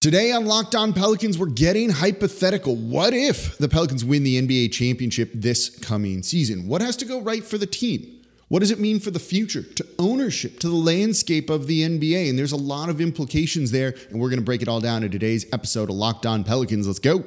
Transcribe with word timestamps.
Today 0.00 0.32
on 0.32 0.46
Locked 0.46 0.74
On 0.74 0.94
Pelicans, 0.94 1.36
we're 1.36 1.44
getting 1.44 1.90
hypothetical. 1.90 2.74
What 2.74 3.12
if 3.12 3.58
the 3.58 3.68
Pelicans 3.68 4.02
win 4.02 4.22
the 4.22 4.40
NBA 4.40 4.72
championship 4.72 5.30
this 5.34 5.68
coming 5.68 6.22
season? 6.22 6.66
What 6.66 6.80
has 6.80 6.96
to 6.96 7.04
go 7.04 7.20
right 7.20 7.44
for 7.44 7.58
the 7.58 7.66
team? 7.66 8.24
What 8.48 8.60
does 8.60 8.70
it 8.70 8.80
mean 8.80 8.98
for 8.98 9.10
the 9.10 9.18
future, 9.18 9.62
to 9.62 9.86
ownership, 9.98 10.58
to 10.60 10.70
the 10.70 10.74
landscape 10.74 11.50
of 11.50 11.66
the 11.66 11.82
NBA? 11.82 12.30
And 12.30 12.38
there's 12.38 12.52
a 12.52 12.56
lot 12.56 12.88
of 12.88 12.98
implications 12.98 13.72
there, 13.72 13.94
and 14.08 14.18
we're 14.18 14.30
going 14.30 14.40
to 14.40 14.44
break 14.44 14.62
it 14.62 14.68
all 14.68 14.80
down 14.80 15.02
in 15.02 15.10
today's 15.10 15.44
episode 15.52 15.90
of 15.90 15.96
Locked 15.96 16.24
On 16.24 16.44
Pelicans. 16.44 16.86
Let's 16.86 16.98
go. 16.98 17.22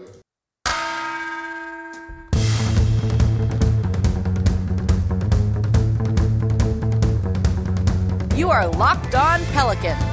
You 8.36 8.50
are 8.50 8.68
Locked 8.68 9.14
On 9.14 9.46
Pelicans 9.54 10.12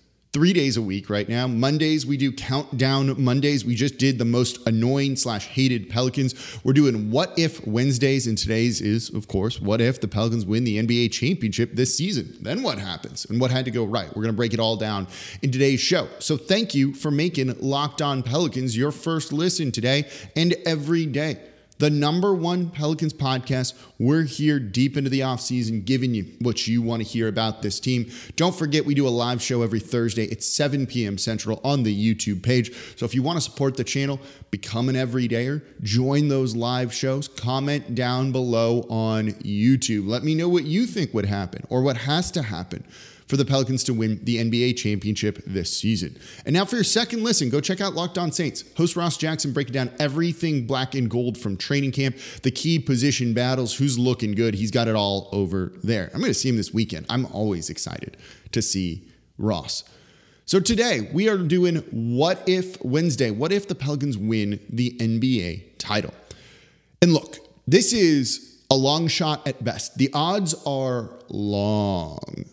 three 0.33 0.53
days 0.53 0.77
a 0.77 0.81
week 0.81 1.09
right 1.09 1.27
now. 1.27 1.45
Mondays, 1.45 2.05
we 2.05 2.15
do 2.15 2.31
countdown 2.31 3.21
Mondays. 3.21 3.65
We 3.65 3.75
just 3.75 3.97
did 3.97 4.17
the 4.17 4.25
most 4.25 4.65
annoying 4.65 5.17
slash 5.17 5.47
hated 5.47 5.89
Pelicans. 5.89 6.59
We're 6.63 6.71
doing 6.71 7.11
what 7.11 7.37
if 7.37 7.65
Wednesdays, 7.67 8.27
and 8.27 8.37
today's 8.37 8.79
is, 8.79 9.13
of 9.13 9.27
course, 9.27 9.59
what 9.59 9.81
if 9.81 9.99
the 9.99 10.07
Pelicans 10.07 10.45
win 10.45 10.63
the 10.63 10.81
NBA 10.81 11.11
championship 11.11 11.73
this 11.73 11.95
season? 11.95 12.37
Then 12.39 12.63
what 12.63 12.79
happens 12.79 13.25
and 13.25 13.41
what 13.41 13.51
had 13.51 13.65
to 13.65 13.71
go 13.71 13.83
right? 13.83 14.07
We're 14.07 14.23
going 14.23 14.33
to 14.33 14.37
break 14.37 14.53
it 14.53 14.59
all 14.59 14.77
down 14.77 15.07
in 15.41 15.51
today's 15.51 15.81
show. 15.81 16.07
So 16.19 16.37
thank 16.37 16.73
you 16.73 16.93
for 16.93 17.11
making 17.11 17.53
Locked 17.59 18.01
On 18.01 18.23
Pelicans 18.23 18.77
your 18.77 18.91
first 18.91 19.33
listen 19.33 19.71
today 19.71 20.09
and 20.35 20.55
every 20.65 21.05
day 21.05 21.39
the 21.81 21.89
number 21.89 22.31
one 22.31 22.69
Pelicans 22.69 23.11
podcast. 23.11 23.73
We're 23.97 24.21
here 24.21 24.59
deep 24.59 24.97
into 24.97 25.09
the 25.09 25.21
offseason, 25.21 25.83
giving 25.83 26.13
you 26.13 26.27
what 26.37 26.67
you 26.67 26.79
want 26.79 27.01
to 27.01 27.09
hear 27.09 27.27
about 27.27 27.63
this 27.63 27.79
team. 27.79 28.11
Don't 28.35 28.53
forget, 28.53 28.85
we 28.85 28.93
do 28.93 29.07
a 29.07 29.09
live 29.09 29.41
show 29.41 29.63
every 29.63 29.79
Thursday 29.79 30.29
at 30.29 30.43
7 30.43 30.85
p.m. 30.85 31.17
Central 31.17 31.59
on 31.63 31.81
the 31.81 32.13
YouTube 32.13 32.43
page. 32.43 32.71
So 32.97 33.05
if 33.07 33.15
you 33.15 33.23
want 33.23 33.37
to 33.37 33.41
support 33.41 33.77
the 33.77 33.83
channel, 33.83 34.19
become 34.51 34.89
an 34.89 34.95
everydayer, 34.95 35.63
join 35.81 36.27
those 36.27 36.55
live 36.55 36.93
shows, 36.93 37.27
comment 37.27 37.95
down 37.95 38.31
below 38.31 38.81
on 38.83 39.31
YouTube. 39.41 40.07
Let 40.07 40.23
me 40.23 40.35
know 40.35 40.49
what 40.49 40.65
you 40.65 40.85
think 40.85 41.15
would 41.15 41.25
happen 41.25 41.65
or 41.69 41.81
what 41.81 41.97
has 41.97 42.29
to 42.31 42.43
happen 42.43 42.85
for 43.31 43.37
the 43.37 43.45
Pelicans 43.45 43.85
to 43.85 43.93
win 43.93 44.19
the 44.25 44.39
NBA 44.39 44.75
championship 44.75 45.41
this 45.47 45.75
season. 45.75 46.19
And 46.45 46.53
now 46.53 46.65
for 46.65 46.75
your 46.75 46.83
second 46.83 47.23
listen, 47.23 47.49
go 47.49 47.61
check 47.61 47.79
out 47.79 47.93
Locked 47.93 48.17
On 48.17 48.29
Saints. 48.29 48.65
Host 48.75 48.97
Ross 48.97 49.15
Jackson 49.15 49.53
breaking 49.53 49.71
down 49.71 49.89
everything 50.01 50.67
black 50.67 50.95
and 50.95 51.09
gold 51.09 51.37
from 51.37 51.55
training 51.55 51.93
camp, 51.93 52.17
the 52.43 52.51
key 52.51 52.77
position 52.77 53.33
battles, 53.33 53.73
who's 53.73 53.97
looking 53.97 54.33
good. 54.33 54.53
He's 54.53 54.69
got 54.69 54.89
it 54.89 54.95
all 54.95 55.29
over 55.31 55.71
there. 55.81 56.11
I'm 56.13 56.19
going 56.19 56.29
to 56.29 56.33
see 56.33 56.49
him 56.49 56.57
this 56.57 56.73
weekend. 56.73 57.05
I'm 57.07 57.25
always 57.27 57.69
excited 57.69 58.17
to 58.51 58.61
see 58.61 59.07
Ross. 59.37 59.85
So 60.43 60.59
today 60.59 61.09
we 61.13 61.29
are 61.29 61.37
doing 61.37 61.77
What 61.91 62.43
If 62.47 62.83
Wednesday. 62.83 63.31
What 63.31 63.53
if 63.53 63.65
the 63.65 63.75
Pelicans 63.75 64.17
win 64.17 64.59
the 64.69 64.91
NBA 64.99 65.77
title? 65.77 66.13
And 67.01 67.13
look, 67.13 67.37
this 67.65 67.93
is 67.93 68.61
a 68.69 68.75
long 68.75 69.07
shot 69.07 69.47
at 69.47 69.63
best. 69.63 69.97
The 69.97 70.09
odds 70.13 70.53
are 70.65 71.11
long. 71.29 72.50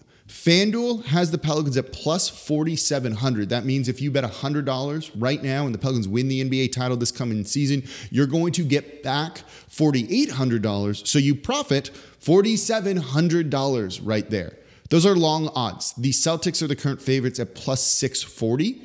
FanDuel 0.48 1.04
has 1.04 1.30
the 1.30 1.36
Pelicans 1.36 1.76
at 1.76 1.92
plus 1.92 2.30
4,700. 2.30 3.50
That 3.50 3.66
means 3.66 3.86
if 3.86 4.00
you 4.00 4.10
bet 4.10 4.24
$100 4.24 5.10
right 5.14 5.42
now 5.42 5.66
and 5.66 5.74
the 5.74 5.78
Pelicans 5.78 6.08
win 6.08 6.28
the 6.28 6.42
NBA 6.42 6.72
title 6.72 6.96
this 6.96 7.12
coming 7.12 7.44
season, 7.44 7.82
you're 8.10 8.26
going 8.26 8.54
to 8.54 8.64
get 8.64 9.02
back 9.02 9.42
$4,800. 9.70 11.06
So 11.06 11.18
you 11.18 11.34
profit 11.34 11.90
$4,700 12.22 14.00
right 14.02 14.30
there. 14.30 14.56
Those 14.88 15.04
are 15.04 15.14
long 15.14 15.48
odds. 15.48 15.92
The 15.98 16.12
Celtics 16.12 16.62
are 16.62 16.66
the 16.66 16.76
current 16.76 17.02
favorites 17.02 17.38
at 17.38 17.54
plus 17.54 17.82
640. 17.82 18.80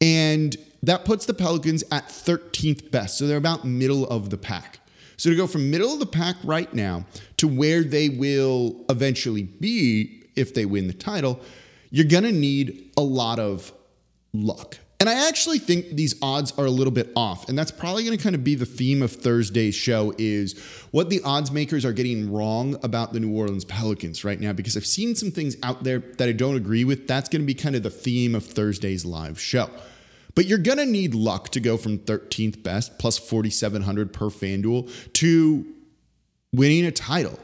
And 0.00 0.56
that 0.82 1.04
puts 1.04 1.26
the 1.26 1.34
Pelicans 1.34 1.84
at 1.92 2.08
13th 2.08 2.90
best. 2.90 3.18
So 3.18 3.26
they're 3.26 3.36
about 3.36 3.66
middle 3.66 4.06
of 4.06 4.30
the 4.30 4.38
pack. 4.38 4.78
So 5.18 5.28
to 5.28 5.36
go 5.36 5.46
from 5.46 5.70
middle 5.70 5.92
of 5.92 5.98
the 5.98 6.06
pack 6.06 6.36
right 6.44 6.72
now 6.72 7.04
to 7.36 7.46
where 7.46 7.82
they 7.82 8.08
will 8.08 8.86
eventually 8.88 9.42
be 9.42 10.23
if 10.36 10.54
they 10.54 10.64
win 10.64 10.86
the 10.86 10.92
title, 10.92 11.40
you're 11.90 12.06
going 12.06 12.24
to 12.24 12.32
need 12.32 12.90
a 12.96 13.02
lot 13.02 13.38
of 13.38 13.72
luck. 14.32 14.78
And 15.00 15.10
I 15.10 15.28
actually 15.28 15.58
think 15.58 15.90
these 15.90 16.14
odds 16.22 16.52
are 16.56 16.64
a 16.64 16.70
little 16.70 16.90
bit 16.90 17.12
off. 17.14 17.48
And 17.48 17.58
that's 17.58 17.70
probably 17.70 18.04
going 18.04 18.16
to 18.16 18.22
kind 18.22 18.34
of 18.34 18.42
be 18.42 18.54
the 18.54 18.64
theme 18.64 19.02
of 19.02 19.12
Thursday's 19.12 19.74
show 19.74 20.14
is 20.16 20.58
what 20.92 21.10
the 21.10 21.20
odds 21.24 21.50
makers 21.50 21.84
are 21.84 21.92
getting 21.92 22.32
wrong 22.32 22.78
about 22.82 23.12
the 23.12 23.20
New 23.20 23.36
Orleans 23.36 23.66
Pelicans 23.66 24.24
right 24.24 24.40
now 24.40 24.54
because 24.54 24.78
I've 24.78 24.86
seen 24.86 25.14
some 25.14 25.30
things 25.30 25.56
out 25.62 25.84
there 25.84 25.98
that 25.98 26.28
I 26.28 26.32
don't 26.32 26.56
agree 26.56 26.84
with. 26.84 27.06
That's 27.06 27.28
going 27.28 27.42
to 27.42 27.46
be 27.46 27.54
kind 27.54 27.76
of 27.76 27.82
the 27.82 27.90
theme 27.90 28.34
of 28.34 28.46
Thursday's 28.46 29.04
live 29.04 29.38
show. 29.38 29.68
But 30.34 30.46
you're 30.46 30.58
going 30.58 30.78
to 30.78 30.86
need 30.86 31.14
luck 31.14 31.50
to 31.50 31.60
go 31.60 31.76
from 31.76 31.98
13th 31.98 32.62
best 32.62 32.98
plus 32.98 33.18
4700 33.18 34.12
per 34.12 34.30
FanDuel 34.30 35.12
to 35.12 35.66
winning 36.52 36.86
a 36.86 36.90
title. 36.90 37.38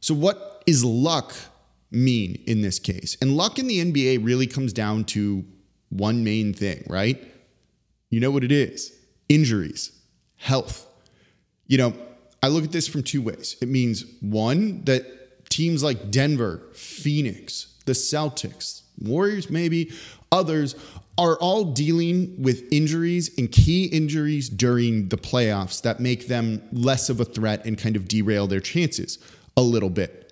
So 0.00 0.14
what 0.14 0.62
is 0.66 0.84
luck 0.84 1.34
mean 1.92 2.42
in 2.46 2.62
this 2.62 2.78
case? 2.78 3.16
And 3.20 3.36
luck 3.36 3.58
in 3.58 3.66
the 3.66 3.92
NBA 3.92 4.24
really 4.24 4.46
comes 4.46 4.72
down 4.72 5.04
to 5.06 5.44
one 5.90 6.24
main 6.24 6.54
thing, 6.54 6.84
right? 6.88 7.22
You 8.10 8.20
know 8.20 8.30
what 8.30 8.44
it 8.44 8.52
is 8.52 8.92
injuries, 9.28 9.92
health. 10.36 10.86
You 11.66 11.78
know, 11.78 11.94
I 12.42 12.48
look 12.48 12.64
at 12.64 12.72
this 12.72 12.88
from 12.88 13.02
two 13.02 13.22
ways. 13.22 13.56
It 13.62 13.68
means 13.68 14.04
one, 14.20 14.84
that 14.84 15.48
teams 15.48 15.82
like 15.82 16.10
Denver, 16.10 16.62
Phoenix, 16.74 17.74
the 17.86 17.92
Celtics, 17.92 18.82
Warriors, 18.98 19.48
maybe 19.48 19.92
others 20.30 20.74
are 21.18 21.36
all 21.36 21.64
dealing 21.64 22.42
with 22.42 22.64
injuries 22.72 23.30
and 23.38 23.50
key 23.52 23.84
injuries 23.86 24.48
during 24.48 25.08
the 25.08 25.16
playoffs 25.16 25.82
that 25.82 26.00
make 26.00 26.26
them 26.26 26.62
less 26.72 27.10
of 27.10 27.20
a 27.20 27.24
threat 27.24 27.64
and 27.66 27.78
kind 27.78 27.96
of 27.96 28.08
derail 28.08 28.46
their 28.46 28.60
chances 28.60 29.18
a 29.56 29.62
little 29.62 29.90
bit. 29.90 30.31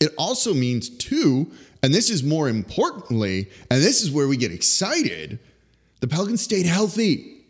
It 0.00 0.12
also 0.18 0.52
means, 0.52 0.88
too, 0.88 1.50
and 1.82 1.94
this 1.94 2.10
is 2.10 2.22
more 2.22 2.48
importantly, 2.48 3.48
and 3.70 3.82
this 3.82 4.02
is 4.02 4.10
where 4.10 4.28
we 4.28 4.36
get 4.36 4.52
excited, 4.52 5.38
the 6.00 6.08
Pelicans 6.08 6.42
stayed 6.42 6.66
healthy. 6.66 7.44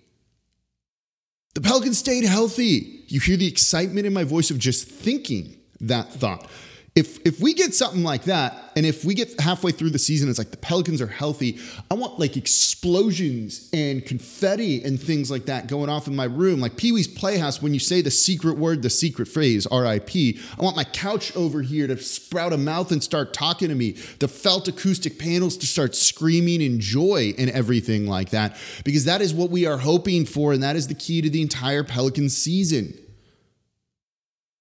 The 1.54 1.60
Pelicans 1.60 1.98
stayed 1.98 2.24
healthy. 2.24 3.04
You 3.08 3.20
hear 3.20 3.36
the 3.36 3.46
excitement 3.46 4.06
in 4.06 4.12
my 4.12 4.24
voice 4.24 4.50
of 4.50 4.58
just 4.58 4.86
thinking 4.88 5.56
that 5.80 6.12
thought 6.12 6.48
if 6.96 7.18
if 7.26 7.40
we 7.40 7.52
get 7.52 7.74
something 7.74 8.02
like 8.02 8.24
that, 8.24 8.72
and 8.74 8.86
if 8.86 9.04
we 9.04 9.14
get 9.14 9.38
halfway 9.38 9.70
through 9.70 9.90
the 9.90 9.98
season, 9.98 10.30
it's 10.30 10.38
like 10.38 10.50
the 10.50 10.56
Pelicans 10.56 11.02
are 11.02 11.06
healthy. 11.06 11.58
I 11.90 11.94
want 11.94 12.18
like 12.18 12.38
explosions 12.38 13.68
and 13.74 14.04
confetti 14.04 14.82
and 14.82 15.00
things 15.00 15.30
like 15.30 15.44
that 15.46 15.66
going 15.66 15.90
off 15.90 16.08
in 16.08 16.16
my 16.16 16.24
room, 16.24 16.58
like 16.58 16.76
Pee 16.76 16.92
Wee's 16.92 17.06
Playhouse. 17.06 17.60
When 17.60 17.74
you 17.74 17.80
say 17.80 18.00
the 18.00 18.10
secret 18.10 18.56
word, 18.56 18.82
the 18.82 18.88
secret 18.88 19.28
phrase, 19.28 19.66
R.I.P. 19.66 20.40
I 20.58 20.62
want 20.62 20.74
my 20.74 20.84
couch 20.84 21.36
over 21.36 21.60
here 21.60 21.86
to 21.86 21.98
sprout 21.98 22.54
a 22.54 22.58
mouth 22.58 22.90
and 22.90 23.04
start 23.04 23.34
talking 23.34 23.68
to 23.68 23.74
me. 23.74 23.92
The 24.18 24.28
felt 24.28 24.66
acoustic 24.66 25.18
panels 25.18 25.58
to 25.58 25.66
start 25.66 25.94
screaming 25.94 26.62
in 26.62 26.80
joy 26.80 27.34
and 27.36 27.50
everything 27.50 28.06
like 28.06 28.30
that, 28.30 28.56
because 28.84 29.04
that 29.04 29.20
is 29.20 29.34
what 29.34 29.50
we 29.50 29.66
are 29.66 29.78
hoping 29.78 30.24
for, 30.24 30.54
and 30.54 30.62
that 30.62 30.76
is 30.76 30.88
the 30.88 30.94
key 30.94 31.20
to 31.20 31.28
the 31.28 31.42
entire 31.42 31.84
Pelican 31.84 32.30
season. 32.30 32.98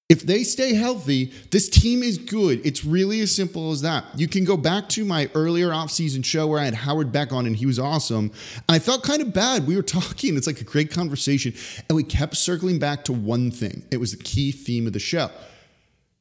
If 0.08 0.22
they 0.22 0.44
stay 0.44 0.76
healthy, 0.76 1.34
this 1.50 1.68
team 1.68 2.04
is 2.04 2.20
good. 2.20 2.64
It's 2.64 2.86
really 2.86 3.22
as 3.22 3.36
simple 3.36 3.72
as 3.72 3.82
that. 3.82 4.06
You 4.16 4.28
can 4.28 4.46
go 4.46 4.56
back 4.56 4.88
to 4.90 5.04
my 5.04 5.32
earlier 5.34 5.70
offseason 5.70 6.24
show 6.24 6.46
where 6.46 6.60
I 6.60 6.66
had 6.66 6.76
Howard 6.76 7.12
Beck 7.12 7.34
on 7.34 7.48
and 7.48 7.56
he 7.56 7.66
was 7.66 7.80
awesome. 7.80 8.32
And 8.56 8.76
I 8.76 8.78
felt 8.78 9.02
kind 9.02 9.24
of 9.24 9.34
bad. 9.34 9.66
We 9.66 9.76
were 9.76 9.82
talking, 10.00 10.38
it's 10.38 10.46
like 10.46 10.62
a 10.62 10.66
great 10.66 10.92
conversation. 10.92 11.56
And 11.90 11.96
we 11.96 12.04
kept 12.04 12.36
circling 12.38 12.78
back 12.78 13.04
to 13.06 13.14
one 13.14 13.50
thing. 13.50 13.84
It 13.92 13.98
was 13.98 14.12
the 14.12 14.24
key 14.24 14.52
theme 14.52 14.86
of 14.86 14.94
the 14.94 15.00
show 15.00 15.32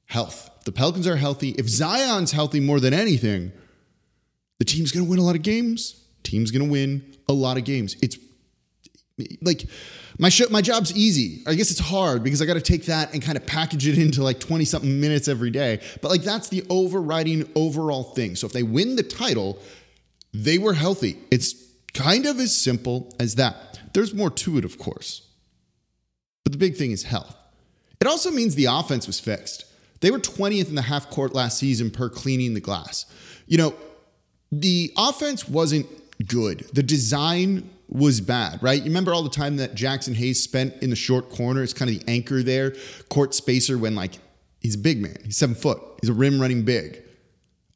health. 0.07 0.51
The 0.65 0.73
Pelicans 0.73 1.07
are 1.07 1.17
healthy. 1.17 1.51
If 1.51 1.69
Zion's 1.69 2.33
healthy 2.33 2.61
more 2.61 2.81
than 2.81 2.95
anything, 2.95 3.53
the 4.59 4.65
team's 4.65 4.93
going 4.93 5.05
to 5.05 5.11
win 5.11 5.19
a 5.19 5.23
lot 5.23 5.35
of 5.35 5.43
games. 5.43 6.03
Team's 6.23 6.51
going 6.51 6.65
to 6.65 6.71
win 6.71 7.17
a 7.29 7.33
lot 7.33 7.59
of 7.59 7.65
games. 7.65 7.97
It's 8.01 8.17
like 9.43 9.69
my 10.19 10.31
my 10.51 10.61
job's 10.61 10.95
easy. 10.97 11.43
I 11.47 11.55
guess 11.55 11.71
it's 11.71 11.81
hard 11.81 12.23
because 12.23 12.41
I 12.41 12.47
got 12.47 12.55
to 12.55 12.61
take 12.61 12.87
that 12.87 13.13
and 13.13 13.23
kind 13.23 13.37
of 13.37 13.47
package 13.47 13.89
it 13.89 13.99
into 13.99 14.23
like 14.23 14.39
20 14.39 14.65
something 14.65 15.01
minutes 15.01 15.29
every 15.29 15.51
day. 15.51 15.81
But 16.03 16.11
like 16.11 16.23
that's 16.23 16.49
the 16.49 16.65
overriding 16.71 17.51
overall 17.55 18.05
thing. 18.05 18.37
So 18.37 18.47
if 18.47 18.53
they 18.53 18.63
win 18.63 18.97
the 18.97 19.03
title, 19.03 19.59
they 20.33 20.59
were 20.59 20.75
healthy. 20.75 21.19
It's 21.31 21.55
kind 21.95 22.27
of 22.27 22.39
as 22.39 22.55
simple 22.55 23.15
as 23.19 23.37
that. 23.37 23.81
There's 23.93 24.15
more 24.15 24.31
to 24.31 24.59
it, 24.59 24.65
of 24.65 24.79
course. 24.79 25.29
But 26.45 26.53
the 26.53 26.59
big 26.59 26.77
thing 26.77 26.91
is 26.91 27.05
health. 27.05 27.37
It 28.01 28.07
also 28.07 28.31
means 28.31 28.55
the 28.55 28.67
offense 28.67 29.07
was 29.07 29.19
fixed. 29.19 29.65
They 30.01 30.11
were 30.11 30.19
20th 30.19 30.69
in 30.69 30.75
the 30.75 30.83
half 30.83 31.09
court 31.09 31.35
last 31.35 31.59
season 31.59 31.91
per 31.91 32.11
cleaning 32.11 32.55
the 32.55 32.61
glass. 32.61 33.07
You 33.47 33.59
know, 33.59 33.75
the 34.53 34.93
offense 34.97 35.49
wasn't 35.49 35.87
good. 36.29 36.67
The 36.73 36.83
design 36.83 37.71
was 37.95 38.21
bad, 38.21 38.61
right? 38.61 38.79
You 38.79 38.87
remember 38.87 39.15
all 39.15 39.23
the 39.23 39.31
time 39.31 39.57
that 39.57 39.77
Jaxson 39.77 40.15
Hayes 40.17 40.43
spent 40.43 40.83
in 40.83 40.91
the 40.91 40.97
short 40.97 41.31
corner? 41.31 41.63
It's 41.63 41.73
kind 41.73 41.91
of 41.91 42.01
the 42.01 42.11
anchor 42.11 42.43
there, 42.43 42.75
court 43.09 43.35
spacer 43.35 43.79
when 43.79 43.95
like 43.95 44.15
he's 44.61 44.75
a 44.75 44.79
big 44.79 45.01
man. 45.01 45.17
He's 45.25 45.37
seven 45.37 45.55
foot. 45.55 45.81
He's 46.01 46.11
a 46.11 46.13
rim 46.13 46.41
running 46.41 46.65
big. 46.65 47.01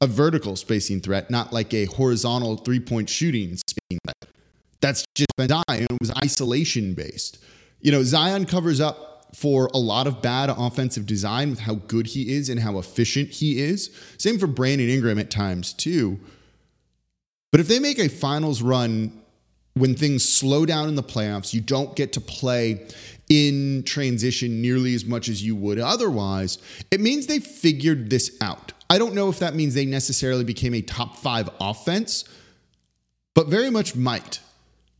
A 0.00 0.08
vertical 0.08 0.56
spacing 0.56 1.00
threat, 1.00 1.30
not 1.30 1.52
like 1.52 1.72
a 1.72 1.84
horizontal 1.86 2.56
three 2.56 2.80
point 2.80 3.08
shooting 3.08 3.56
spacing 3.56 3.98
threat. 4.04 4.34
That's 4.80 5.04
just 5.14 5.34
been 5.36 5.48
dying. 5.48 5.84
It 5.84 5.96
was 6.00 6.12
isolation 6.22 6.94
based. 6.94 7.38
You 7.80 7.92
know, 7.92 8.02
Zion 8.02 8.44
covers 8.44 8.80
up 8.80 9.34
for 9.34 9.70
a 9.72 9.78
lot 9.78 10.06
of 10.06 10.20
bad 10.20 10.50
offensive 10.50 11.06
design 11.06 11.50
with 11.50 11.60
how 11.60 11.74
good 11.74 12.08
he 12.08 12.34
is 12.34 12.48
and 12.48 12.60
how 12.60 12.78
efficient 12.78 13.30
he 13.30 13.60
is. 13.60 13.90
Same 14.18 14.38
for 14.38 14.46
Brandon 14.46 14.88
Ingram 14.88 15.18
at 15.18 15.30
times, 15.30 15.72
too. 15.72 16.18
But 17.52 17.60
if 17.60 17.68
they 17.68 17.78
make 17.78 17.98
a 17.98 18.08
finals 18.08 18.62
run 18.62 19.20
when 19.80 19.94
things 19.94 20.28
slow 20.28 20.66
down 20.66 20.88
in 20.88 20.94
the 20.94 21.02
playoffs, 21.02 21.52
you 21.52 21.60
don't 21.60 21.94
get 21.96 22.12
to 22.14 22.20
play 22.20 22.86
in 23.28 23.82
transition 23.84 24.62
nearly 24.62 24.94
as 24.94 25.04
much 25.04 25.28
as 25.28 25.42
you 25.42 25.54
would 25.54 25.78
otherwise, 25.78 26.58
it 26.90 27.00
means 27.00 27.26
they 27.26 27.38
figured 27.38 28.10
this 28.10 28.36
out. 28.40 28.72
I 28.90 28.98
don't 28.98 29.14
know 29.14 29.28
if 29.28 29.38
that 29.40 29.54
means 29.54 29.74
they 29.74 29.84
necessarily 29.84 30.44
became 30.44 30.74
a 30.74 30.80
top 30.80 31.16
five 31.16 31.50
offense, 31.60 32.24
but 33.34 33.48
very 33.48 33.70
much 33.70 33.94
might. 33.94 34.40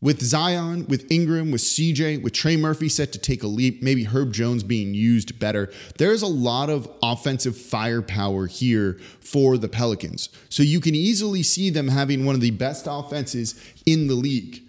With 0.01 0.23
Zion, 0.23 0.87
with 0.87 1.11
Ingram, 1.11 1.51
with 1.51 1.61
CJ, 1.61 2.23
with 2.23 2.33
Trey 2.33 2.57
Murphy 2.57 2.89
set 2.89 3.13
to 3.13 3.19
take 3.19 3.43
a 3.43 3.49
leap, 3.49 3.83
maybe 3.83 4.05
Herb 4.05 4.33
Jones 4.33 4.63
being 4.63 4.95
used 4.95 5.41
better, 5.41 5.73
there's 5.97 6.23
a 6.23 6.29
lot 6.29 6.71
of 6.71 6.89
offensive 7.03 7.57
firepower 7.57 8.47
here 8.47 9.01
for 9.19 9.59
the 9.59 9.69
Pelicans. 9.69 10.29
So 10.51 10.63
you 10.63 10.81
can 10.81 10.95
easily 10.95 11.43
see 11.43 11.69
them 11.71 11.89
having 11.89 12.25
one 12.25 12.37
of 12.37 12.41
the 12.41 12.53
best 12.53 12.87
offenses 12.89 13.61
in 13.87 14.07
the 14.07 14.15
league. 14.15 14.68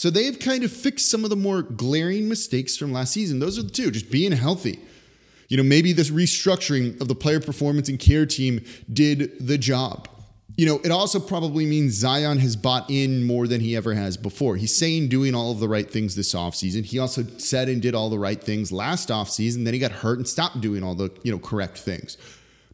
So 0.00 0.08
they've 0.08 0.38
kind 0.38 0.64
of 0.64 0.72
fixed 0.72 1.10
some 1.10 1.24
of 1.24 1.30
the 1.30 1.36
more 1.36 1.60
glaring 1.60 2.26
mistakes 2.26 2.74
from 2.74 2.90
last 2.90 3.12
season. 3.12 3.38
Those 3.38 3.58
are 3.58 3.62
the 3.62 3.68
two, 3.68 3.90
just 3.90 4.10
being 4.10 4.32
healthy. 4.32 4.78
You 5.50 5.58
know, 5.58 5.62
maybe 5.62 5.92
this 5.92 6.08
restructuring 6.08 6.98
of 7.02 7.08
the 7.08 7.14
player 7.14 7.38
performance 7.38 7.90
and 7.90 7.98
care 7.98 8.24
team 8.24 8.64
did 8.90 9.46
the 9.46 9.58
job 9.58 10.08
you 10.60 10.66
know, 10.66 10.78
it 10.84 10.90
also 10.90 11.18
probably 11.18 11.64
means 11.64 11.94
Zion 11.94 12.38
has 12.38 12.54
bought 12.54 12.90
in 12.90 13.24
more 13.24 13.46
than 13.46 13.62
he 13.62 13.74
ever 13.76 13.94
has 13.94 14.18
before. 14.18 14.56
He's 14.56 14.76
saying 14.76 15.08
doing 15.08 15.34
all 15.34 15.52
of 15.52 15.58
the 15.58 15.68
right 15.68 15.90
things 15.90 16.16
this 16.16 16.34
offseason. 16.34 16.84
He 16.84 16.98
also 16.98 17.24
said 17.38 17.70
and 17.70 17.80
did 17.80 17.94
all 17.94 18.10
the 18.10 18.18
right 18.18 18.38
things 18.38 18.70
last 18.70 19.08
offseason. 19.08 19.64
Then 19.64 19.72
he 19.72 19.80
got 19.80 19.90
hurt 19.90 20.18
and 20.18 20.28
stopped 20.28 20.60
doing 20.60 20.82
all 20.82 20.94
the, 20.94 21.10
you 21.22 21.32
know, 21.32 21.38
correct 21.38 21.78
things. 21.78 22.18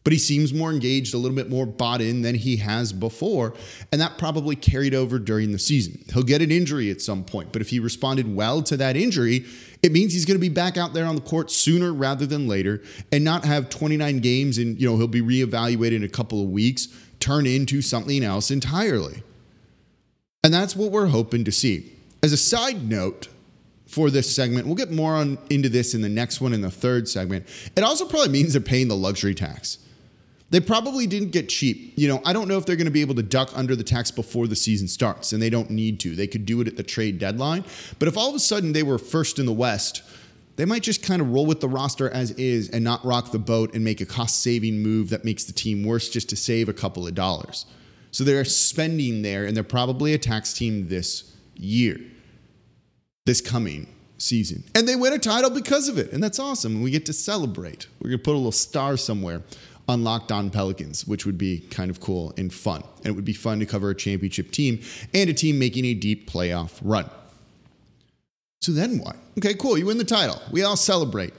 But 0.07 0.13
he 0.13 0.19
seems 0.19 0.53
more 0.53 0.71
engaged, 0.71 1.13
a 1.13 1.17
little 1.17 1.35
bit 1.35 1.49
more 1.49 1.65
bought 1.65 1.99
in 1.99 2.21
than 2.21 2.33
he 2.33 2.55
has 2.55 2.93
before. 2.93 3.53
And 3.91 3.99
that 3.99 4.17
probably 4.17 4.55
carried 4.55 4.95
over 4.95 5.19
during 5.19 5.51
the 5.51 5.59
season. 5.59 6.01
He'll 6.13 6.23
get 6.23 6.41
an 6.41 6.49
injury 6.49 6.89
at 6.89 7.01
some 7.01 7.25
point. 7.25 7.51
But 7.51 7.61
if 7.61 7.71
he 7.71 7.81
responded 7.81 8.33
well 8.33 8.63
to 8.63 8.77
that 8.77 8.95
injury, 8.95 9.43
it 9.83 9.91
means 9.91 10.13
he's 10.13 10.23
going 10.23 10.37
to 10.37 10.41
be 10.41 10.47
back 10.47 10.77
out 10.77 10.93
there 10.93 11.03
on 11.03 11.15
the 11.15 11.21
court 11.21 11.51
sooner 11.51 11.91
rather 11.91 12.25
than 12.25 12.47
later 12.47 12.81
and 13.11 13.25
not 13.25 13.43
have 13.43 13.67
29 13.67 14.19
games 14.19 14.57
and, 14.57 14.79
you 14.79 14.89
know, 14.89 14.95
he'll 14.95 15.09
be 15.09 15.21
reevaluated 15.21 15.97
in 15.97 16.05
a 16.05 16.07
couple 16.07 16.41
of 16.41 16.51
weeks 16.51 16.87
turn 17.19 17.45
into 17.45 17.81
something 17.81 18.23
else 18.23 18.49
entirely. 18.49 19.23
And 20.41 20.53
that's 20.53 20.73
what 20.73 20.89
we're 20.89 21.07
hoping 21.07 21.43
to 21.43 21.51
see. 21.51 21.91
As 22.23 22.31
a 22.31 22.37
side 22.37 22.89
note 22.89 23.27
for 23.87 24.09
this 24.09 24.33
segment, 24.33 24.67
we'll 24.67 24.75
get 24.75 24.89
more 24.89 25.15
on 25.15 25.37
into 25.49 25.67
this 25.67 25.93
in 25.93 26.01
the 26.01 26.07
next 26.07 26.39
one 26.39 26.53
in 26.53 26.61
the 26.61 26.71
third 26.71 27.09
segment. 27.09 27.45
It 27.75 27.83
also 27.83 28.05
probably 28.05 28.29
means 28.29 28.53
they're 28.53 28.61
paying 28.61 28.87
the 28.87 28.95
luxury 28.95 29.35
tax. 29.35 29.79
They 30.49 30.61
probably 30.61 31.07
didn't 31.07 31.31
get 31.31 31.49
cheap. 31.49 31.93
You 31.97 32.07
know, 32.07 32.21
I 32.25 32.31
don't 32.31 32.47
know 32.47 32.57
if 32.57 32.65
they're 32.65 32.77
going 32.77 32.85
to 32.85 32.91
be 32.91 33.01
able 33.01 33.15
to 33.15 33.23
duck 33.23 33.51
under 33.53 33.75
the 33.75 33.83
tax 33.83 34.11
before 34.11 34.47
the 34.47 34.55
season 34.55 34.87
starts, 34.87 35.33
and 35.33 35.41
they 35.41 35.49
don't 35.49 35.69
need 35.69 35.99
to. 36.01 36.15
They 36.15 36.27
could 36.27 36.45
do 36.45 36.61
it 36.61 36.67
at 36.67 36.77
the 36.77 36.83
trade 36.83 37.19
deadline. 37.19 37.65
But 37.99 38.07
if 38.07 38.17
all 38.17 38.29
of 38.29 38.35
a 38.35 38.39
sudden 38.39 38.71
they 38.71 38.83
were 38.83 38.97
first 38.97 39.39
in 39.39 39.45
the 39.45 39.53
West, 39.53 40.03
they 40.55 40.63
might 40.63 40.83
just 40.83 41.03
kind 41.03 41.21
of 41.21 41.31
roll 41.31 41.45
with 41.45 41.59
the 41.59 41.67
roster 41.67 42.09
as 42.09 42.31
is 42.31 42.69
and 42.69 42.83
not 42.83 43.03
rock 43.03 43.31
the 43.31 43.39
boat 43.39 43.73
and 43.73 43.83
make 43.83 43.99
a 43.99 44.05
cost 44.05 44.41
saving 44.41 44.79
move 44.79 45.09
that 45.09 45.25
makes 45.25 45.43
the 45.43 45.53
team 45.53 45.83
worse 45.83 46.09
just 46.09 46.29
to 46.29 46.35
save 46.35 46.69
a 46.69 46.73
couple 46.73 47.05
of 47.05 47.13
dollars. 47.13 47.65
So 48.11 48.23
they're 48.23 48.45
spending 48.45 49.21
there, 49.23 49.45
and 49.45 49.55
they're 49.55 49.63
probably 49.63 50.13
a 50.13 50.17
tax 50.17 50.53
team 50.53 50.87
this 50.87 51.35
year, 51.55 51.99
this 53.25 53.41
coming 53.41 53.87
season. 54.17 54.63
And 54.73 54.87
they 54.87 54.95
win 54.95 55.13
a 55.13 55.19
title 55.19 55.49
because 55.49 55.89
of 55.89 55.97
it. 55.97 56.11
And 56.13 56.23
that's 56.23 56.39
awesome. 56.39 56.75
And 56.75 56.83
we 56.83 56.89
get 56.89 57.05
to 57.07 57.13
celebrate. 57.13 57.87
We're 57.99 58.09
going 58.09 58.19
to 58.19 58.23
put 58.23 58.33
a 58.33 58.37
little 58.37 58.51
star 58.51 58.97
somewhere 58.97 59.43
on 59.87 60.05
On 60.05 60.49
Pelicans, 60.49 61.07
which 61.07 61.25
would 61.25 61.37
be 61.37 61.59
kind 61.59 61.89
of 61.89 61.99
cool 61.99 62.33
and 62.37 62.53
fun. 62.53 62.83
And 62.97 63.07
it 63.07 63.11
would 63.11 63.25
be 63.25 63.33
fun 63.33 63.59
to 63.59 63.65
cover 63.65 63.89
a 63.89 63.95
championship 63.95 64.51
team 64.51 64.81
and 65.13 65.29
a 65.29 65.33
team 65.33 65.57
making 65.59 65.85
a 65.85 65.93
deep 65.93 66.29
playoff 66.29 66.79
run. 66.81 67.09
So 68.61 68.71
then 68.71 68.99
what? 68.99 69.15
Okay, 69.37 69.53
cool. 69.53 69.77
You 69.77 69.85
win 69.85 69.97
the 69.97 70.03
title. 70.03 70.41
We 70.51 70.63
all 70.63 70.75
celebrate. 70.75 71.33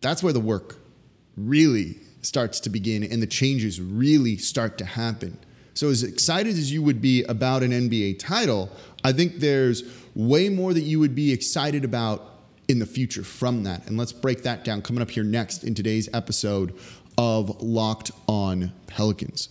That's 0.00 0.22
where 0.22 0.32
the 0.32 0.40
work 0.40 0.76
really 1.36 1.96
starts 2.22 2.60
to 2.60 2.70
begin 2.70 3.02
and 3.02 3.22
the 3.22 3.26
changes 3.26 3.80
really 3.80 4.36
start 4.36 4.78
to 4.78 4.84
happen. 4.84 5.38
So, 5.74 5.88
as 5.88 6.02
excited 6.02 6.52
as 6.52 6.72
you 6.72 6.82
would 6.82 7.00
be 7.00 7.22
about 7.24 7.62
an 7.62 7.70
NBA 7.70 8.18
title, 8.18 8.70
I 9.04 9.12
think 9.12 9.36
there's 9.36 9.84
way 10.14 10.48
more 10.48 10.74
that 10.74 10.82
you 10.82 10.98
would 10.98 11.14
be 11.14 11.32
excited 11.32 11.84
about 11.84 12.26
in 12.68 12.78
the 12.78 12.86
future 12.86 13.24
from 13.24 13.64
that. 13.64 13.86
And 13.86 13.96
let's 13.96 14.12
break 14.12 14.42
that 14.42 14.64
down 14.64 14.82
coming 14.82 15.02
up 15.02 15.10
here 15.10 15.24
next 15.24 15.64
in 15.64 15.74
today's 15.74 16.08
episode 16.12 16.76
of 17.18 17.60
Locked 17.62 18.10
On 18.26 18.72
Pelicans. 18.86 19.48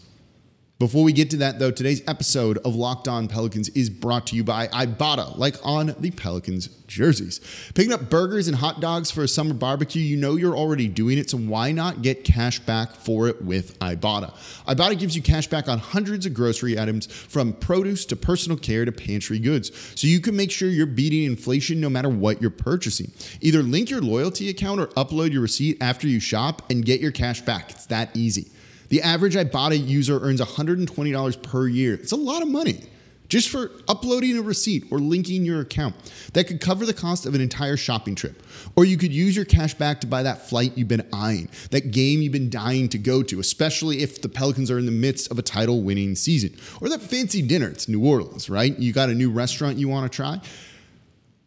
Before 0.80 1.04
we 1.04 1.12
get 1.12 1.30
to 1.32 1.38
that, 1.38 1.60
though, 1.60 1.72
today's 1.72 2.02
episode 2.08 2.58
of 2.60 2.74
Locked 2.74 3.10
On 3.10 3.28
Pelicans 3.28 3.68
is 3.68 3.90
brought 3.90 4.28
to 4.28 4.38
you 4.38 4.46
by 4.46 4.68
Ibotta, 4.68 5.38
like 5.38 5.58
on 5.62 5.94
the 6.00 6.10
Pelicans 6.10 6.68
jerseys. 6.88 7.42
Picking 7.74 7.92
up 7.92 8.10
burgers 8.10 8.48
and 8.48 8.56
hot 8.56 8.80
dogs 8.80 9.12
for 9.12 9.22
a 9.22 9.28
summer 9.28 9.54
barbecue, 9.54 10.02
you 10.02 10.16
know 10.16 10.38
you're 10.38 10.56
already 10.56 10.88
doing 10.88 11.18
it, 11.18 11.30
so 11.30 11.38
why 11.38 11.74
not 11.74 12.02
get 12.02 12.24
cash 12.24 12.60
back 12.60 12.94
for 12.94 13.28
it 13.28 13.42
with 13.44 13.78
Ibotta? 13.80 14.34
Ibotta 14.70 14.98
gives 14.98 15.18
you 15.18 15.22
cash 15.22 15.48
back 15.48 15.68
on 15.68 15.80
hundreds 15.80 16.26
of 16.26 16.34
grocery 16.34 16.80
items, 16.80 17.08
from 17.08 17.52
produce 17.52 18.06
to 18.06 18.16
personal 18.16 18.58
care 18.58 18.86
to 18.86 18.92
pantry 18.94 19.38
goods, 19.38 19.72
so 20.00 20.08
you 20.08 20.22
can 20.22 20.34
make 20.34 20.50
sure 20.50 20.70
you're 20.70 20.86
beating 20.86 21.26
inflation 21.26 21.82
no 21.82 21.90
matter 21.90 22.08
what 22.08 22.42
you're 22.42 22.50
purchasing. 22.50 23.12
Either 23.42 23.62
link 23.64 23.90
your 23.90 24.00
loyalty 24.00 24.48
account 24.48 24.80
or 24.80 24.88
upload 24.88 25.34
your 25.34 25.42
receipt 25.42 25.76
after 25.82 26.08
you 26.08 26.22
shop 26.22 26.72
and 26.72 26.86
get 26.86 27.02
your 27.02 27.12
cash 27.12 27.42
back. 27.42 27.70
It's 27.70 27.88
that 27.88 28.16
easy. 28.16 28.50
The 28.90 29.02
average 29.02 29.36
Ibotta 29.36 29.88
user 29.88 30.20
earns 30.20 30.42
$120 30.42 31.44
per 31.44 31.68
year. 31.68 31.94
It's 31.94 32.12
a 32.12 32.18
lot 32.18 32.42
of 32.42 32.48
money 32.48 32.84
just 33.30 33.50
for 33.50 33.72
uploading 33.88 34.38
a 34.38 34.42
receipt 34.42 34.86
or 34.92 35.00
linking 35.00 35.46
your 35.46 35.62
account. 35.62 35.96
That 36.34 36.46
could 36.46 36.60
cover 36.60 36.86
the 36.86 36.94
cost 36.94 37.26
of 37.26 37.36
an 37.36 37.42
entire 37.42 37.78
shopping 37.78 38.16
trip. 38.16 38.44
Or 38.76 38.86
you 38.86 38.98
could 38.98 39.14
use 39.14 39.36
your 39.36 39.46
cash 39.46 39.76
back 39.76 40.02
to 40.02 40.08
buy 40.08 40.24
that 40.24 40.50
flight 40.50 40.74
you've 40.76 40.88
been 40.88 41.08
eyeing, 41.14 41.50
that 41.70 41.92
game 41.92 42.22
you've 42.22 42.34
been 42.34 42.50
dying 42.50 42.90
to 42.90 42.98
go 42.98 43.24
to, 43.24 43.40
especially 43.40 44.02
if 44.02 44.22
the 44.22 44.30
Pelicans 44.30 44.70
are 44.72 44.80
in 44.80 44.88
the 44.88 44.92
midst 44.92 45.32
of 45.32 45.38
a 45.40 45.44
title 45.44 45.84
winning 45.84 46.16
season. 46.16 46.56
Or 46.82 46.90
that 46.90 47.02
fancy 47.02 47.42
dinner. 47.42 47.70
It's 47.70 47.88
New 47.88 48.04
Orleans, 48.04 48.50
right? 48.50 48.78
You 48.78 48.92
got 48.92 49.10
a 49.10 49.14
new 49.14 49.30
restaurant 49.30 49.78
you 49.78 49.88
want 49.88 50.12
to 50.12 50.16
try? 50.16 50.42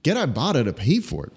Get 0.04 0.16
Ibotta 0.16 0.64
to 0.64 0.72
pay 0.72 1.00
for 1.00 1.26
it. 1.26 1.32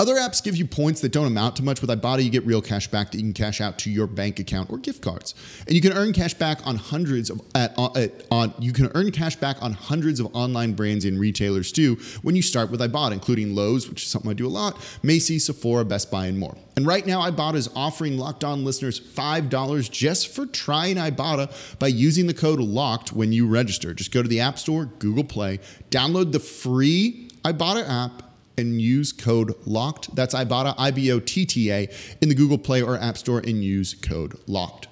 Other 0.00 0.14
apps 0.14 0.42
give 0.42 0.56
you 0.56 0.66
points 0.66 1.02
that 1.02 1.12
don't 1.12 1.26
amount 1.26 1.56
to 1.56 1.62
much. 1.62 1.82
With 1.82 1.90
Ibotta, 1.90 2.24
you 2.24 2.30
get 2.30 2.46
real 2.46 2.62
cash 2.62 2.88
back 2.88 3.10
that 3.10 3.18
you 3.18 3.22
can 3.22 3.34
cash 3.34 3.60
out 3.60 3.78
to 3.80 3.90
your 3.90 4.06
bank 4.06 4.38
account 4.38 4.70
or 4.70 4.78
gift 4.78 5.02
cards, 5.02 5.34
and 5.66 5.76
you 5.76 5.82
can 5.82 5.92
earn 5.92 6.14
cash 6.14 6.32
back 6.32 6.66
on 6.66 6.76
hundreds 6.76 7.28
of 7.28 7.42
at, 7.54 7.78
uh, 7.78 7.92
at, 7.94 8.24
on 8.30 8.54
you 8.58 8.72
can 8.72 8.90
earn 8.94 9.10
cash 9.10 9.36
back 9.36 9.62
on 9.62 9.74
hundreds 9.74 10.18
of 10.18 10.34
online 10.34 10.72
brands 10.72 11.04
and 11.04 11.20
retailers 11.20 11.70
too 11.70 11.96
when 12.22 12.34
you 12.34 12.40
start 12.40 12.70
with 12.70 12.80
Ibotta, 12.80 13.12
including 13.12 13.54
Lowe's, 13.54 13.90
which 13.90 14.02
is 14.02 14.08
something 14.08 14.30
I 14.30 14.32
do 14.32 14.46
a 14.46 14.48
lot, 14.48 14.78
Macy's, 15.02 15.44
Sephora, 15.44 15.84
Best 15.84 16.10
Buy, 16.10 16.28
and 16.28 16.38
more. 16.38 16.56
And 16.76 16.86
right 16.86 17.06
now, 17.06 17.20
Ibotta 17.30 17.56
is 17.56 17.68
offering 17.76 18.16
Locked 18.16 18.42
On 18.42 18.64
listeners 18.64 18.98
five 18.98 19.50
dollars 19.50 19.86
just 19.86 20.28
for 20.34 20.46
trying 20.46 20.96
Ibotta 20.96 21.78
by 21.78 21.88
using 21.88 22.26
the 22.26 22.32
code 22.32 22.58
LOCKED 22.58 23.12
when 23.12 23.34
you 23.34 23.46
register. 23.46 23.92
Just 23.92 24.12
go 24.12 24.22
to 24.22 24.28
the 24.30 24.40
App 24.40 24.58
Store, 24.58 24.86
Google 24.86 25.24
Play, 25.24 25.60
download 25.90 26.32
the 26.32 26.40
free 26.40 27.28
Ibotta 27.44 27.86
app 27.86 28.29
and 28.60 28.80
use 28.80 29.12
code 29.12 29.54
LOCKED. 29.66 30.14
That's 30.14 30.34
Ibotta, 30.34 30.74
I 30.78 30.92
B 30.92 31.10
O 31.10 31.18
T 31.18 31.44
T 31.44 31.72
A, 31.72 31.88
in 32.20 32.28
the 32.28 32.34
Google 32.34 32.58
Play 32.58 32.82
or 32.82 32.96
App 32.96 33.18
Store 33.18 33.40
and 33.40 33.64
use 33.64 33.94
code 33.94 34.38
LOCKED. 34.46 34.86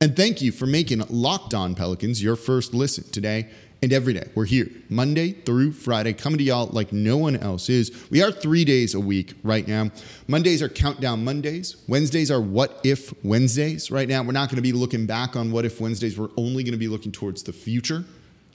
And 0.00 0.14
thank 0.14 0.42
you 0.42 0.52
for 0.52 0.66
making 0.66 1.02
Locked 1.08 1.54
On 1.54 1.74
Pelicans 1.74 2.22
your 2.22 2.36
first 2.36 2.74
listen 2.74 3.04
today 3.10 3.48
and 3.84 3.92
every 3.92 4.14
day. 4.14 4.28
We're 4.34 4.46
here 4.46 4.68
Monday 4.88 5.32
through 5.32 5.72
Friday, 5.72 6.12
coming 6.14 6.38
to 6.38 6.44
y'all 6.44 6.66
like 6.66 6.92
no 6.92 7.16
one 7.16 7.36
else 7.36 7.68
is. 7.68 8.10
We 8.10 8.22
are 8.22 8.32
three 8.32 8.64
days 8.64 8.94
a 8.94 9.00
week 9.00 9.34
right 9.42 9.66
now. 9.68 9.90
Mondays 10.26 10.62
are 10.62 10.68
countdown 10.68 11.22
Mondays. 11.22 11.76
Wednesdays 11.86 12.30
are 12.30 12.40
what 12.40 12.80
if 12.82 13.12
Wednesdays. 13.24 13.90
Right 13.90 14.08
now, 14.08 14.22
we're 14.22 14.32
not 14.32 14.48
going 14.48 14.56
to 14.56 14.62
be 14.62 14.72
looking 14.72 15.06
back 15.06 15.36
on 15.36 15.52
what 15.52 15.64
if 15.64 15.80
Wednesdays. 15.80 16.18
We're 16.18 16.30
only 16.36 16.64
going 16.64 16.72
to 16.72 16.78
be 16.78 16.88
looking 16.88 17.12
towards 17.12 17.42
the 17.42 17.52
future. 17.52 18.04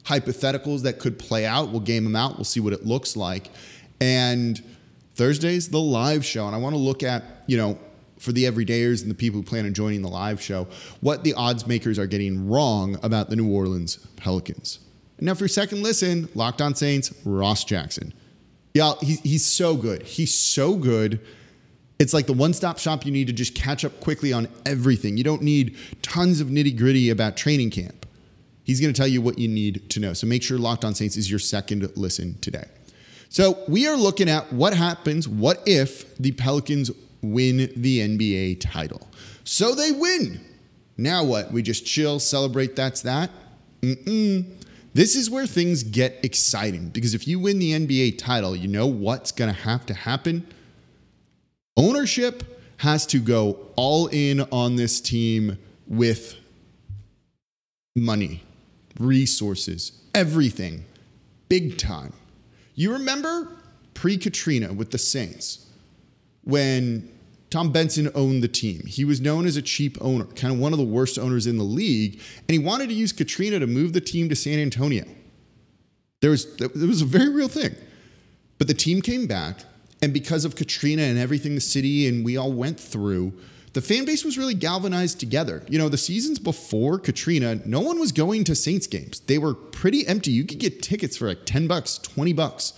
Hypotheticals 0.06 0.82
that 0.82 0.98
could 0.98 1.20
play 1.20 1.46
out, 1.46 1.70
we'll 1.70 1.82
game 1.82 2.04
them 2.04 2.16
out. 2.16 2.38
We'll 2.38 2.46
see 2.46 2.60
what 2.60 2.74
it 2.74 2.86
looks 2.86 3.16
like. 3.16 3.52
And 4.02 4.62
Thursday's 5.16 5.70
the 5.70 5.80
live 5.80 6.24
show. 6.24 6.48
And 6.48 6.56
I 6.56 6.60
want 6.60 6.74
to 6.74 6.80
look 6.80 7.04
at, 7.04 7.24
you 7.48 7.58
know, 7.58 7.78
for 8.18 8.32
the 8.32 8.44
everydayers 8.44 9.02
and 9.02 9.10
the 9.10 9.16
people 9.16 9.40
who 9.40 9.44
plan 9.44 9.66
on 9.66 9.74
joining 9.74 10.02
the 10.02 10.10
live 10.10 10.42
show, 10.42 10.68
what 11.02 11.24
the 11.24 11.34
odds 11.34 11.66
makers 11.66 11.98
are 11.98 12.08
getting 12.08 12.50
wrong 12.50 12.98
about 13.04 13.30
the 13.30 13.36
New 13.36 13.52
Orleans 13.52 13.98
Pelicans. 14.18 14.80
And 15.18 15.26
now 15.26 15.34
for 15.34 15.44
your 15.44 15.50
second 15.50 15.84
listen, 15.84 16.30
Locked 16.36 16.62
On 16.62 16.76
Saints, 16.76 17.14
Ross 17.26 17.64
Jackson. 17.64 18.14
Y'all, 18.74 18.98
he's, 19.02 19.20
he's 19.22 19.46
so 19.46 19.76
good. 19.76 20.04
He's 20.04 20.34
so 20.34 20.76
good. 20.76 21.20
It's 21.98 22.14
like 22.14 22.28
the 22.28 22.34
one 22.34 22.54
stop 22.54 22.78
shop 22.78 23.06
you 23.06 23.12
need 23.12 23.28
to 23.28 23.34
just 23.34 23.56
catch 23.56 23.84
up 23.84 24.00
quickly 24.00 24.32
on 24.32 24.48
everything. 24.66 25.18
You 25.18 25.24
don't 25.24 25.42
need 25.42 25.76
tons 26.02 26.40
of 26.40 26.48
nitty 26.48 26.78
gritty 26.78 27.10
about 27.10 27.36
training 27.36 27.72
camp. 27.72 28.06
He's 28.64 28.80
going 28.80 28.94
to 28.94 28.98
tell 28.98 29.08
you 29.08 29.22
what 29.22 29.38
you 29.40 29.48
need 29.48 29.90
to 29.90 30.00
know. 30.00 30.14
So 30.14 30.28
make 30.28 30.44
sure 30.44 30.58
Locked 30.58 30.86
On 30.86 30.94
Saints 30.94 31.18
is 31.18 31.30
your 31.30 31.40
second 31.40 31.90
listen 31.98 32.38
today. 32.40 32.66
So 33.30 33.64
we 33.68 33.88
are 33.88 33.96
looking 33.96 34.30
at 34.30 34.52
what 34.52 34.74
happens, 34.74 35.28
what 35.28 35.62
if 35.66 36.18
the 36.18 36.32
Pelicans 36.32 36.92
win 37.22 37.72
the 37.76 38.00
NBA 38.00 38.60
title. 38.60 39.08
So 39.44 39.76
they 39.76 39.92
win. 39.92 40.42
Now 40.98 41.24
what? 41.24 41.52
We 41.52 41.62
just 41.62 41.86
chill, 41.86 42.20
celebrate, 42.20 42.76
that's 42.76 43.02
that? 43.02 43.30
Mm-mm. 43.82 44.46
This 44.94 45.16
is 45.16 45.30
where 45.30 45.48
things 45.48 45.84
get 45.84 46.20
exciting 46.24 46.90
because 46.90 47.14
if 47.14 47.28
you 47.28 47.40
win 47.40 47.60
the 47.60 47.72
NBA 47.72 48.18
title, 48.18 48.56
you 48.56 48.68
know 48.68 48.88
what's 48.88 49.32
going 49.32 49.54
to 49.54 49.62
have 49.62 49.86
to 49.86 49.94
happen? 49.94 50.46
Ownership 51.78 52.44
has 52.78 53.06
to 53.08 53.20
go 53.20 53.68
all 53.76 54.08
in 54.08 54.42
on 54.52 54.76
this 54.76 55.00
team 55.00 55.58
with 55.88 56.36
money, 57.96 58.44
resources, 59.00 59.92
everything, 60.14 60.86
big 61.48 61.78
time. 61.78 62.14
You 62.80 62.94
remember 62.94 63.58
pre 63.94 64.18
Katrina 64.18 64.72
with 64.72 64.92
the 64.92 64.98
Saints 64.98 65.68
when 66.46 67.12
Tom 67.50 67.74
Benson 67.74 68.10
owned 68.16 68.42
the 68.42 68.48
team. 68.48 68.86
He 68.86 69.04
was 69.04 69.20
known 69.20 69.46
as 69.46 69.58
a 69.58 69.62
cheap 69.62 69.98
owner, 70.00 70.24
kind 70.24 70.54
of 70.54 70.62
one 70.62 70.72
of 70.72 70.80
the 70.80 70.86
worst 70.86 71.20
owners 71.20 71.46
in 71.46 71.58
the 71.58 71.64
league, 71.66 72.22
and 72.48 72.52
he 72.52 72.58
wanted 72.58 72.88
to 72.88 72.96
use 72.96 73.12
Katrina 73.12 73.60
to 73.60 73.68
move 73.68 73.92
the 73.92 74.00
team 74.00 74.30
to 74.30 74.36
San 74.36 74.60
Antonio. 74.60 75.04
There 76.22 76.32
was 76.32 76.46
it 76.62 76.74
was 76.74 77.02
a 77.02 77.06
very 77.06 77.28
real 77.28 77.50
thing. 77.50 77.76
But 78.58 78.68
the 78.68 78.74
team 78.74 79.02
came 79.02 79.28
back, 79.28 79.58
and 80.02 80.14
because 80.14 80.46
of 80.46 80.56
Katrina 80.56 81.02
and 81.02 81.20
everything 81.20 81.56
the 81.56 81.62
city 81.62 82.08
and 82.08 82.24
we 82.24 82.38
all 82.38 82.54
went 82.54 82.80
through, 82.80 83.34
the 83.74 83.82
fan 83.82 84.06
base 84.06 84.26
was 84.26 84.38
really 84.38 84.54
galvanized 84.54 85.20
together. 85.20 85.64
You 85.68 85.78
know, 85.78 85.90
the 85.90 85.98
seasons 85.98 86.40
before 86.40 87.00
Katrina, 87.00 87.60
no 87.66 87.80
one 87.82 88.00
was 88.00 88.12
going 88.12 88.44
to 88.46 88.56
Saints 88.56 88.88
games. 88.88 89.20
They 89.22 89.38
were 89.38 89.54
pretty 89.54 90.08
empty. 90.08 90.32
You 90.32 90.46
could 90.46 90.60
get 90.60 90.82
tickets 90.82 91.18
for 91.18 91.28
like 91.28 91.46
10 91.46 91.68
bucks, 91.68 91.98
20 92.00 92.34
bucks. 92.34 92.74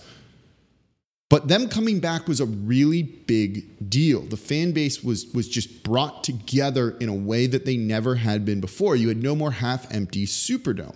But 1.32 1.48
them 1.48 1.70
coming 1.70 1.98
back 1.98 2.28
was 2.28 2.40
a 2.40 2.44
really 2.44 3.02
big 3.02 3.88
deal. 3.88 4.20
The 4.20 4.36
fan 4.36 4.72
base 4.72 5.02
was 5.02 5.32
was 5.32 5.48
just 5.48 5.82
brought 5.82 6.22
together 6.22 6.90
in 7.00 7.08
a 7.08 7.14
way 7.14 7.46
that 7.46 7.64
they 7.64 7.78
never 7.78 8.16
had 8.16 8.44
been 8.44 8.60
before. 8.60 8.96
You 8.96 9.08
had 9.08 9.22
no 9.22 9.34
more 9.34 9.50
half-empty 9.50 10.26
Superdome. 10.26 10.94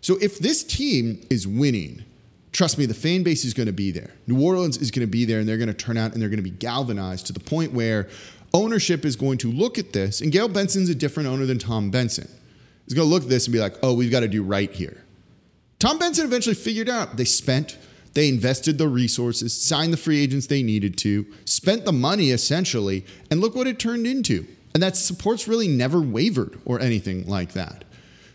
So 0.00 0.16
if 0.22 0.38
this 0.38 0.64
team 0.64 1.20
is 1.28 1.46
winning, 1.46 2.02
trust 2.52 2.78
me, 2.78 2.86
the 2.86 2.94
fan 2.94 3.22
base 3.22 3.44
is 3.44 3.52
going 3.52 3.66
to 3.66 3.74
be 3.74 3.90
there. 3.90 4.14
New 4.26 4.42
Orleans 4.42 4.78
is 4.78 4.90
going 4.90 5.06
to 5.06 5.10
be 5.10 5.26
there 5.26 5.38
and 5.38 5.46
they're 5.46 5.58
going 5.58 5.68
to 5.68 5.74
turn 5.74 5.98
out 5.98 6.14
and 6.14 6.22
they're 6.22 6.30
going 6.30 6.42
to 6.42 6.42
be 6.42 6.48
galvanized 6.48 7.26
to 7.26 7.34
the 7.34 7.40
point 7.40 7.74
where 7.74 8.08
ownership 8.54 9.04
is 9.04 9.16
going 9.16 9.38
to 9.38 9.50
look 9.50 9.78
at 9.78 9.92
this, 9.92 10.20
and 10.20 10.32
Gayle 10.32 10.48
Benson's 10.48 10.88
a 10.88 10.94
different 10.94 11.28
owner 11.28 11.46
than 11.46 11.58
Tom 11.58 11.90
Benson. 11.90 12.28
He's 12.84 12.94
going 12.94 13.06
to 13.06 13.12
look 13.12 13.24
at 13.24 13.28
this 13.28 13.46
and 13.46 13.52
be 13.52 13.58
like, 13.58 13.74
oh, 13.82 13.92
we've 13.94 14.10
got 14.10 14.20
to 14.20 14.28
do 14.28 14.42
right 14.42 14.72
here. 14.72 15.04
Tom 15.78 15.98
Benson 15.98 16.24
eventually 16.24 16.54
figured 16.54 16.88
out 16.88 17.16
they 17.16 17.24
spent, 17.24 17.76
they 18.14 18.28
invested 18.28 18.78
the 18.78 18.88
resources, 18.88 19.56
signed 19.56 19.92
the 19.92 19.98
free 19.98 20.20
agents 20.20 20.46
they 20.46 20.62
needed 20.62 20.96
to, 20.98 21.26
spent 21.44 21.84
the 21.84 21.92
money 21.92 22.30
essentially, 22.30 23.04
and 23.30 23.40
look 23.40 23.54
what 23.54 23.66
it 23.66 23.78
turned 23.78 24.06
into. 24.06 24.46
And 24.74 24.82
that 24.82 24.96
support's 24.96 25.46
really 25.46 25.68
never 25.68 26.00
wavered 26.00 26.58
or 26.64 26.80
anything 26.80 27.26
like 27.26 27.52
that. 27.52 27.84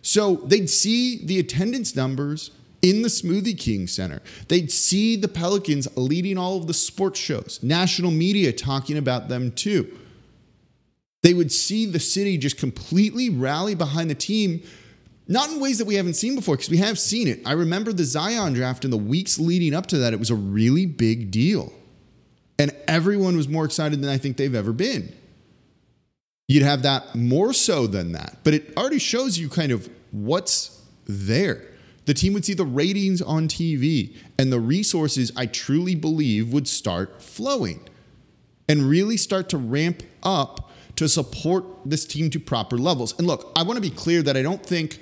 So 0.02 0.36
they'd 0.36 0.70
see 0.70 1.26
the 1.26 1.40
attendance 1.40 1.96
numbers 1.96 2.52
in 2.82 3.02
the 3.02 3.08
Smoothie 3.08 3.58
King 3.58 3.88
Center. 3.88 4.22
They'd 4.50 4.72
see 4.72 5.16
the 5.16 5.30
Pelicans 5.30 5.88
leading 5.98 6.38
all 6.38 6.58
of 6.58 6.68
the 6.68 6.74
sports 6.74 7.20
shows, 7.20 7.60
national 7.64 8.12
media 8.12 8.52
talking 8.52 8.98
about 8.98 9.30
them 9.30 9.52
too. 9.52 9.98
They 11.24 11.34
would 11.34 11.52
see 11.52 11.86
the 11.86 12.00
city 12.00 12.38
just 12.38 12.58
completely 12.58 13.30
rally 13.30 13.76
behind 13.76 14.10
the 14.10 14.16
team, 14.16 14.62
not 15.28 15.50
in 15.50 15.60
ways 15.60 15.78
that 15.78 15.88
we 15.88 15.96
haven't 15.96 16.16
seen 16.16 16.36
before, 16.36 16.56
because 16.56 16.70
we 16.70 16.78
have 16.78 17.00
seen 17.00 17.28
it. 17.28 17.40
I 17.46 17.54
remember 17.54 17.94
the 17.94 18.04
Zion 18.04 18.54
draft 18.54 18.86
in 18.86 18.92
the 18.92 18.98
weeks 18.98 19.40
leading 19.40 19.74
up 19.74 19.88
to 19.88 19.98
that, 20.00 20.14
it 20.14 20.20
was 20.20 20.30
a 20.30 20.36
really 20.36 20.86
big 20.86 21.32
deal. 21.32 21.72
And 22.60 22.76
everyone 22.88 23.36
was 23.36 23.48
more 23.48 23.66
excited 23.66 24.02
than 24.02 24.10
I 24.10 24.18
think 24.18 24.38
they've 24.38 24.54
ever 24.54 24.74
been. 24.74 25.16
You'd 26.50 26.64
have 26.64 26.84
that 26.84 27.16
more 27.16 27.54
so 27.54 27.88
than 27.88 28.12
that, 28.12 28.40
but 28.44 28.54
it 28.54 28.74
already 28.78 29.00
shows 29.00 29.40
you 29.40 29.48
kind 29.48 29.72
of 29.72 29.90
what's 30.12 30.82
there. 31.06 31.64
The 32.06 32.14
team 32.14 32.34
would 32.34 32.44
see 32.44 32.54
the 32.54 32.66
ratings 32.66 33.22
on 33.22 33.48
TV 33.48 34.14
and 34.38 34.52
the 34.52 34.60
resources 34.60 35.32
I 35.38 35.46
truly 35.46 35.96
believe 35.96 36.52
would 36.52 36.68
start 36.68 37.22
flowing 37.22 37.80
and 38.68 38.84
really 38.84 39.16
start 39.16 39.48
to 39.50 39.58
ramp 39.58 40.04
up 40.22 40.70
to 40.96 41.10
support 41.10 41.66
this 41.86 42.06
team 42.06 42.30
to 42.32 42.40
proper 42.40 42.78
levels. 42.78 43.18
And 43.18 43.28
look, 43.28 43.52
I 43.56 43.64
want 43.64 43.78
to 43.78 43.82
be 43.82 43.90
clear 43.90 44.22
that 44.24 44.38
I 44.38 44.42
don't 44.42 44.64
think 44.64 45.00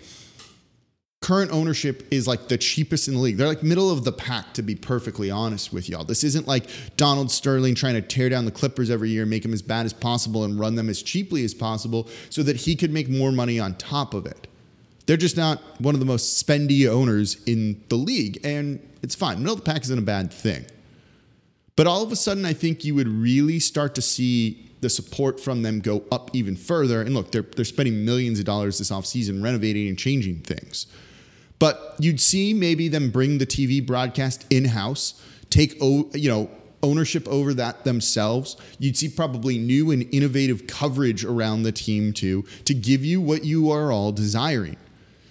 current 1.21 1.51
ownership 1.51 2.07
is 2.09 2.27
like 2.27 2.47
the 2.47 2.57
cheapest 2.57 3.07
in 3.07 3.13
the 3.13 3.19
league. 3.19 3.37
They're 3.37 3.47
like 3.47 3.61
middle 3.61 3.91
of 3.91 4.03
the 4.03 4.11
pack, 4.11 4.53
to 4.55 4.63
be 4.63 4.75
perfectly 4.75 5.29
honest 5.29 5.71
with 5.71 5.87
y'all. 5.87 6.03
This 6.03 6.23
isn't 6.23 6.47
like 6.47 6.67
Donald 6.97 7.29
Sterling 7.29 7.75
trying 7.75 7.93
to 7.93 8.01
tear 8.01 8.27
down 8.27 8.45
the 8.45 8.51
Clippers 8.51 8.89
every 8.89 9.09
year, 9.09 9.25
make 9.25 9.43
them 9.43 9.53
as 9.53 9.61
bad 9.61 9.85
as 9.85 9.93
possible, 9.93 10.45
and 10.45 10.59
run 10.59 10.75
them 10.75 10.89
as 10.89 11.03
cheaply 11.03 11.43
as 11.45 11.53
possible 11.53 12.09
so 12.29 12.41
that 12.43 12.55
he 12.55 12.75
could 12.75 12.91
make 12.91 13.07
more 13.07 13.31
money 13.31 13.59
on 13.59 13.75
top 13.75 14.13
of 14.13 14.25
it. 14.25 14.47
They're 15.05 15.17
just 15.17 15.37
not 15.37 15.61
one 15.79 15.93
of 15.93 15.99
the 15.99 16.05
most 16.05 16.45
spendy 16.45 16.87
owners 16.87 17.43
in 17.45 17.83
the 17.89 17.97
league, 17.97 18.39
and 18.43 18.79
it's 19.03 19.15
fine. 19.15 19.39
Middle 19.39 19.53
of 19.53 19.63
the 19.63 19.71
pack 19.71 19.81
isn't 19.83 19.99
a 19.99 20.01
bad 20.01 20.31
thing. 20.33 20.65
But 21.75 21.87
all 21.87 22.03
of 22.03 22.11
a 22.11 22.15
sudden, 22.15 22.45
I 22.45 22.53
think 22.53 22.83
you 22.83 22.95
would 22.95 23.07
really 23.07 23.59
start 23.59 23.95
to 23.95 24.01
see 24.01 24.71
the 24.81 24.89
support 24.89 25.39
from 25.39 25.61
them 25.61 25.79
go 25.79 26.03
up 26.11 26.31
even 26.33 26.55
further. 26.55 27.01
And 27.01 27.13
look, 27.13 27.31
they're, 27.31 27.43
they're 27.43 27.65
spending 27.65 28.03
millions 28.03 28.39
of 28.39 28.45
dollars 28.45 28.79
this 28.79 28.91
offseason 28.91 29.43
renovating 29.43 29.87
and 29.87 29.97
changing 29.97 30.41
things. 30.41 30.87
But 31.59 31.95
you'd 31.99 32.19
see 32.19 32.53
maybe 32.53 32.87
them 32.87 33.11
bring 33.11 33.37
the 33.37 33.45
TV 33.45 33.85
broadcast 33.85 34.45
in 34.49 34.65
house, 34.65 35.21
take 35.51 35.79
you 35.79 36.29
know 36.29 36.49
ownership 36.81 37.27
over 37.27 37.53
that 37.53 37.83
themselves. 37.83 38.57
You'd 38.79 38.97
see 38.97 39.09
probably 39.09 39.59
new 39.59 39.91
and 39.91 40.11
innovative 40.11 40.65
coverage 40.65 41.23
around 41.23 41.61
the 41.61 41.71
team 41.71 42.13
too 42.13 42.45
to 42.65 42.73
give 42.73 43.05
you 43.05 43.21
what 43.21 43.43
you 43.43 43.69
are 43.69 43.91
all 43.91 44.11
desiring. 44.11 44.77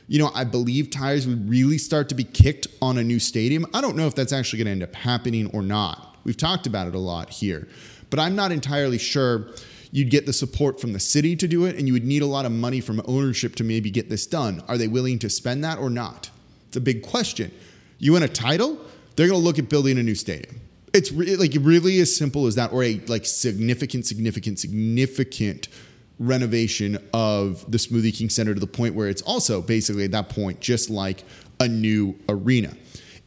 You 0.07 0.21
know, 0.21 0.31
I 0.33 0.45
believe 0.45 0.91
tires 0.91 1.27
would 1.27 1.49
really 1.51 1.79
start 1.79 2.09
to 2.11 2.15
be 2.15 2.25
kicked 2.25 2.69
on 2.81 2.99
a 2.99 3.03
new 3.03 3.19
stadium. 3.19 3.67
I 3.75 3.81
don't 3.81 3.97
know 3.97 4.07
if 4.07 4.15
that's 4.15 4.33
actually 4.33 4.59
going 4.59 4.67
to 4.67 4.73
end 4.73 4.83
up 4.85 4.95
happening 4.95 5.51
or 5.53 5.63
not. 5.63 6.10
We've 6.25 6.37
talked 6.37 6.67
about 6.67 6.89
it 6.89 6.95
a 6.95 6.99
lot 6.99 7.31
here 7.31 7.69
but 8.11 8.19
I'm 8.19 8.37
not 8.37 8.53
entirely 8.53 8.99
sure 8.99 9.47
you'd 9.93 10.11
get 10.11 10.27
the 10.27 10.33
support 10.33 10.81
from 10.81 10.93
the 10.93 11.01
city 11.01 11.35
to 11.37 11.49
do 11.49 11.65
it, 11.65 11.77
and 11.77 11.87
you 11.87 11.93
would 11.95 12.05
need 12.05 12.23
a 12.23 12.27
lot 12.27 12.45
of 12.45 12.53
money 12.53 12.81
from 12.81 13.01
ownership 13.07 13.57
to 13.57 13.65
maybe 13.65 13.91
get 13.91 14.11
this 14.11 14.27
done. 14.27 14.63
Are 14.69 14.77
they 14.77 14.89
willing 14.89 15.19
to 15.21 15.31
spend 15.31 15.65
that 15.65 15.79
or 15.79 15.89
not? 15.89 16.31
It's 16.69 16.77
a 16.77 16.81
big 16.81 17.03
question. 17.03 17.51
You 17.99 18.13
win 18.13 18.23
a 18.23 18.29
title, 18.29 18.79
they're 19.17 19.29
going 19.29 19.41
to 19.41 19.45
look 19.45 19.59
at 19.59 19.69
building 19.69 19.99
a 19.99 20.03
new 20.03 20.15
stadium. 20.15 20.61
It's 20.93 21.11
re- 21.13 21.37
like 21.37 21.53
really 21.61 22.01
as 22.01 22.15
simple 22.15 22.47
as 22.47 22.57
that, 22.57 22.73
or 22.73 22.85
a 22.85 23.01
like 23.07 23.27
significant, 23.27 24.07
significant, 24.07 24.59
significant 24.59 25.69
renovation 26.19 26.99
of 27.15 27.71
the 27.71 27.79
Smoothie 27.79 28.17
King 28.17 28.29
Center 28.29 28.55
to 28.55 28.61
the 28.61 28.67
point 28.67 28.95
where 28.95 29.09
it's 29.09 29.23
also 29.23 29.63
basically 29.63 30.05
at 30.05 30.11
that 30.11 30.29
point 30.29 30.61
just 30.61 30.91
like 30.91 31.25
a 31.61 31.67
new 31.67 32.17
arena. 32.29 32.75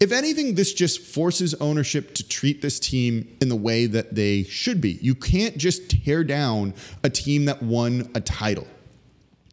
If 0.03 0.11
anything, 0.11 0.55
this 0.55 0.73
just 0.73 0.99
forces 0.99 1.53
ownership 1.61 2.13
to 2.15 2.27
treat 2.27 2.61
this 2.61 2.77
team 2.77 3.37
in 3.39 3.47
the 3.47 3.55
way 3.55 3.85
that 3.85 4.15
they 4.15 4.43
should 4.43 4.81
be. 4.81 4.99
You 5.01 5.15
can't 5.15 5.57
just 5.57 5.89
tear 5.89 6.25
down 6.25 6.73
a 7.05 7.09
team 7.09 7.45
that 7.45 7.63
won 7.63 8.11
a 8.13 8.19
title. 8.19 8.67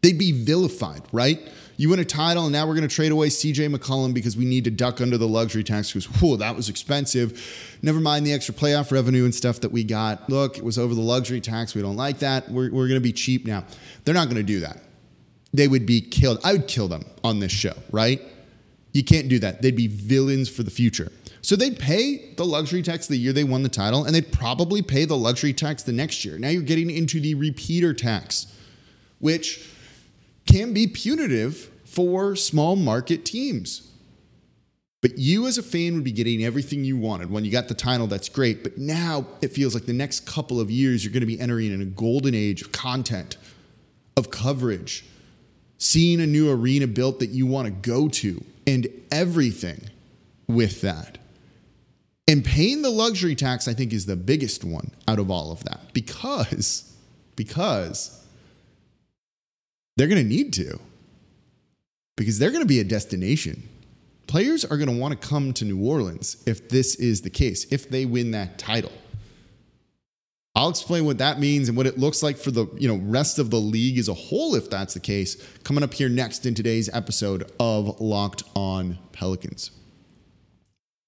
They'd 0.02 0.19
be 0.19 0.33
vilified, 0.33 1.02
right? 1.12 1.40
You 1.76 1.90
win 1.90 2.00
a 2.00 2.04
title, 2.04 2.47
and 2.47 2.52
now 2.52 2.66
we're 2.66 2.75
going 2.75 2.88
to 2.88 2.92
trade 2.92 3.12
away 3.12 3.28
CJ 3.28 3.73
McCollum 3.73 4.12
because 4.12 4.37
we 4.37 4.45
need 4.45 4.64
to 4.64 4.73
duck 4.73 5.00
under 5.00 5.16
the 5.16 5.28
luxury 5.28 5.62
tax 5.62 5.92
because, 5.92 6.07
whoa, 6.21 6.35
that 6.35 6.57
was 6.57 6.69
expensive. 6.69 7.78
Never 7.80 8.00
mind 8.00 8.26
the 8.26 8.33
extra 8.33 8.52
playoff 8.52 8.90
revenue 8.90 9.25
and 9.26 9.33
stuff 9.33 9.61
that 9.61 9.71
we 9.71 9.85
got. 9.85 10.28
Look, 10.28 10.59
it 10.59 10.64
was 10.64 10.78
over 10.78 10.97
the 10.97 11.00
luxury 11.00 11.40
tax. 11.40 11.76
We 11.76 11.83
don't 11.83 11.97
like 11.97 12.19
that. 12.19 12.50
We're, 12.50 12.73
we're 12.73 12.88
going 12.88 13.00
to 13.00 13.00
be 13.00 13.12
cheap 13.12 13.47
now. 13.47 13.64
They're 14.04 14.14
not 14.14 14.25
going 14.25 14.38
to 14.38 14.42
do 14.42 14.59
that. 14.59 14.78
They 15.54 15.69
would 15.69 15.87
be 15.87 16.00
killed. 16.00 16.40
I 16.42 16.54
would 16.54 16.66
kill 16.66 16.88
them 16.88 17.04
on 17.23 17.38
this 17.38 17.52
show, 17.52 17.75
right? 17.92 18.21
You 18.92 19.04
can't 19.04 19.28
do 19.28 19.38
that. 19.38 19.62
They'd 19.62 19.76
be 19.76 19.87
villains 19.87 20.49
for 20.49 20.62
the 20.62 20.70
future. 20.70 21.11
So 21.42 21.56
they'd 21.56 21.78
pay 21.78 22.35
the 22.35 22.44
luxury 22.44 22.82
tax 22.82 23.06
the 23.06 23.16
year 23.16 23.32
they 23.32 23.44
won 23.44 23.62
the 23.62 23.68
title, 23.68 24.04
and 24.04 24.14
they'd 24.14 24.32
probably 24.32 24.82
pay 24.82 25.04
the 25.04 25.16
luxury 25.16 25.52
tax 25.52 25.82
the 25.82 25.92
next 25.92 26.25
year. 26.25 26.38
Now 26.38 26.49
you're 26.49 26.62
getting 26.62 26.90
into 26.90 27.20
the 27.20 27.35
repeater 27.35 27.94
tax, 27.94 28.54
which 29.18 29.68
can 30.47 30.75
be 30.75 30.87
punitive 30.87 31.70
for 31.85 32.37
small 32.37 32.76
market 32.76 33.25
teams. 33.25 33.90
But 35.00 35.16
you 35.16 35.47
as 35.47 35.56
a 35.56 35.62
fan 35.62 35.94
would 35.94 36.04
be 36.04 36.12
getting 36.12 36.44
everything 36.44 36.85
you 36.85 36.97
wanted. 36.97 37.30
When 37.30 37.44
you 37.44 37.50
got 37.50 37.68
the 37.68 37.75
title, 37.75 38.06
that's 38.06 38.28
great. 38.28 38.62
But 38.62 38.76
now 38.76 39.26
it 39.40 39.49
feels 39.52 39.73
like 39.75 39.87
the 39.87 39.94
next 39.94 40.26
couple 40.26 40.61
of 40.61 40.70
years, 40.70 41.02
you're 41.02 41.12
going 41.12 41.23
to 41.23 41.26
be 41.26 41.40
entering 41.40 41.73
in 41.73 41.80
a 41.80 41.87
golden 41.87 42.35
age 42.35 42.61
of 42.61 42.73
content, 42.73 43.38
of 44.16 44.30
coverage, 44.30 45.06
seeing 45.80 46.20
a 46.20 46.26
new 46.26 46.50
arena 46.52 46.87
built 46.87 47.18
that 47.18 47.30
you 47.30 47.46
want 47.46 47.66
to 47.66 47.72
go 47.72 48.06
to, 48.06 48.44
and 48.66 48.87
everything 49.10 49.80
with 50.46 50.82
that. 50.82 51.18
And 52.28 52.44
paying 52.44 52.82
the 52.82 52.90
luxury 52.90 53.34
tax, 53.34 53.66
I 53.66 53.75
think, 53.75 53.92
is 53.92 54.06
the 54.06 54.14
biggest 54.14 54.62
one 54.62 54.92
out 55.08 55.18
of 55.18 55.30
all 55.30 55.50
of 55.50 55.64
that 55.64 55.92
because, 55.92 56.94
because 57.34 58.25
they're 59.96 60.06
going 60.06 60.22
to 60.22 60.28
need 60.28 60.52
to, 60.52 60.78
because 62.16 62.38
they're 62.38 62.50
going 62.50 62.62
to 62.62 62.68
be 62.68 62.78
a 62.78 62.84
destination. 62.84 63.68
Players 64.28 64.64
are 64.64 64.76
going 64.76 64.90
to 64.90 64.96
want 64.96 65.20
to 65.20 65.28
come 65.28 65.52
to 65.54 65.64
New 65.64 65.84
Orleans 65.84 66.40
if 66.46 66.68
this 66.68 66.94
is 66.94 67.22
the 67.22 67.30
case, 67.30 67.64
if 67.72 67.90
they 67.90 68.04
win 68.04 68.30
that 68.30 68.58
title. 68.58 68.92
I'll 70.57 70.71
explain 70.71 71.04
what 71.04 71.19
that 71.19 71.38
means 71.38 71.69
and 71.69 71.76
what 71.76 71.87
it 71.87 71.99
looks 71.99 72.23
like 72.23 72.37
for 72.37 72.50
the 72.50 72.66
you 72.76 72.88
know 72.88 72.97
rest 73.04 73.38
of 73.38 73.50
the 73.50 73.61
league 73.61 73.99
as 73.99 74.09
a 74.09 74.14
whole 74.14 74.54
if 74.54 74.69
that's 74.69 74.95
the 74.95 75.00
case 75.00 75.37
coming 75.62 75.85
up 75.85 75.95
here 75.95 76.09
next 76.09 76.45
in 76.45 76.54
today's 76.54 76.88
episode 76.92 77.50
of 77.61 78.00
Locked 78.00 78.42
On 78.57 78.99
Pelicans. 79.12 79.71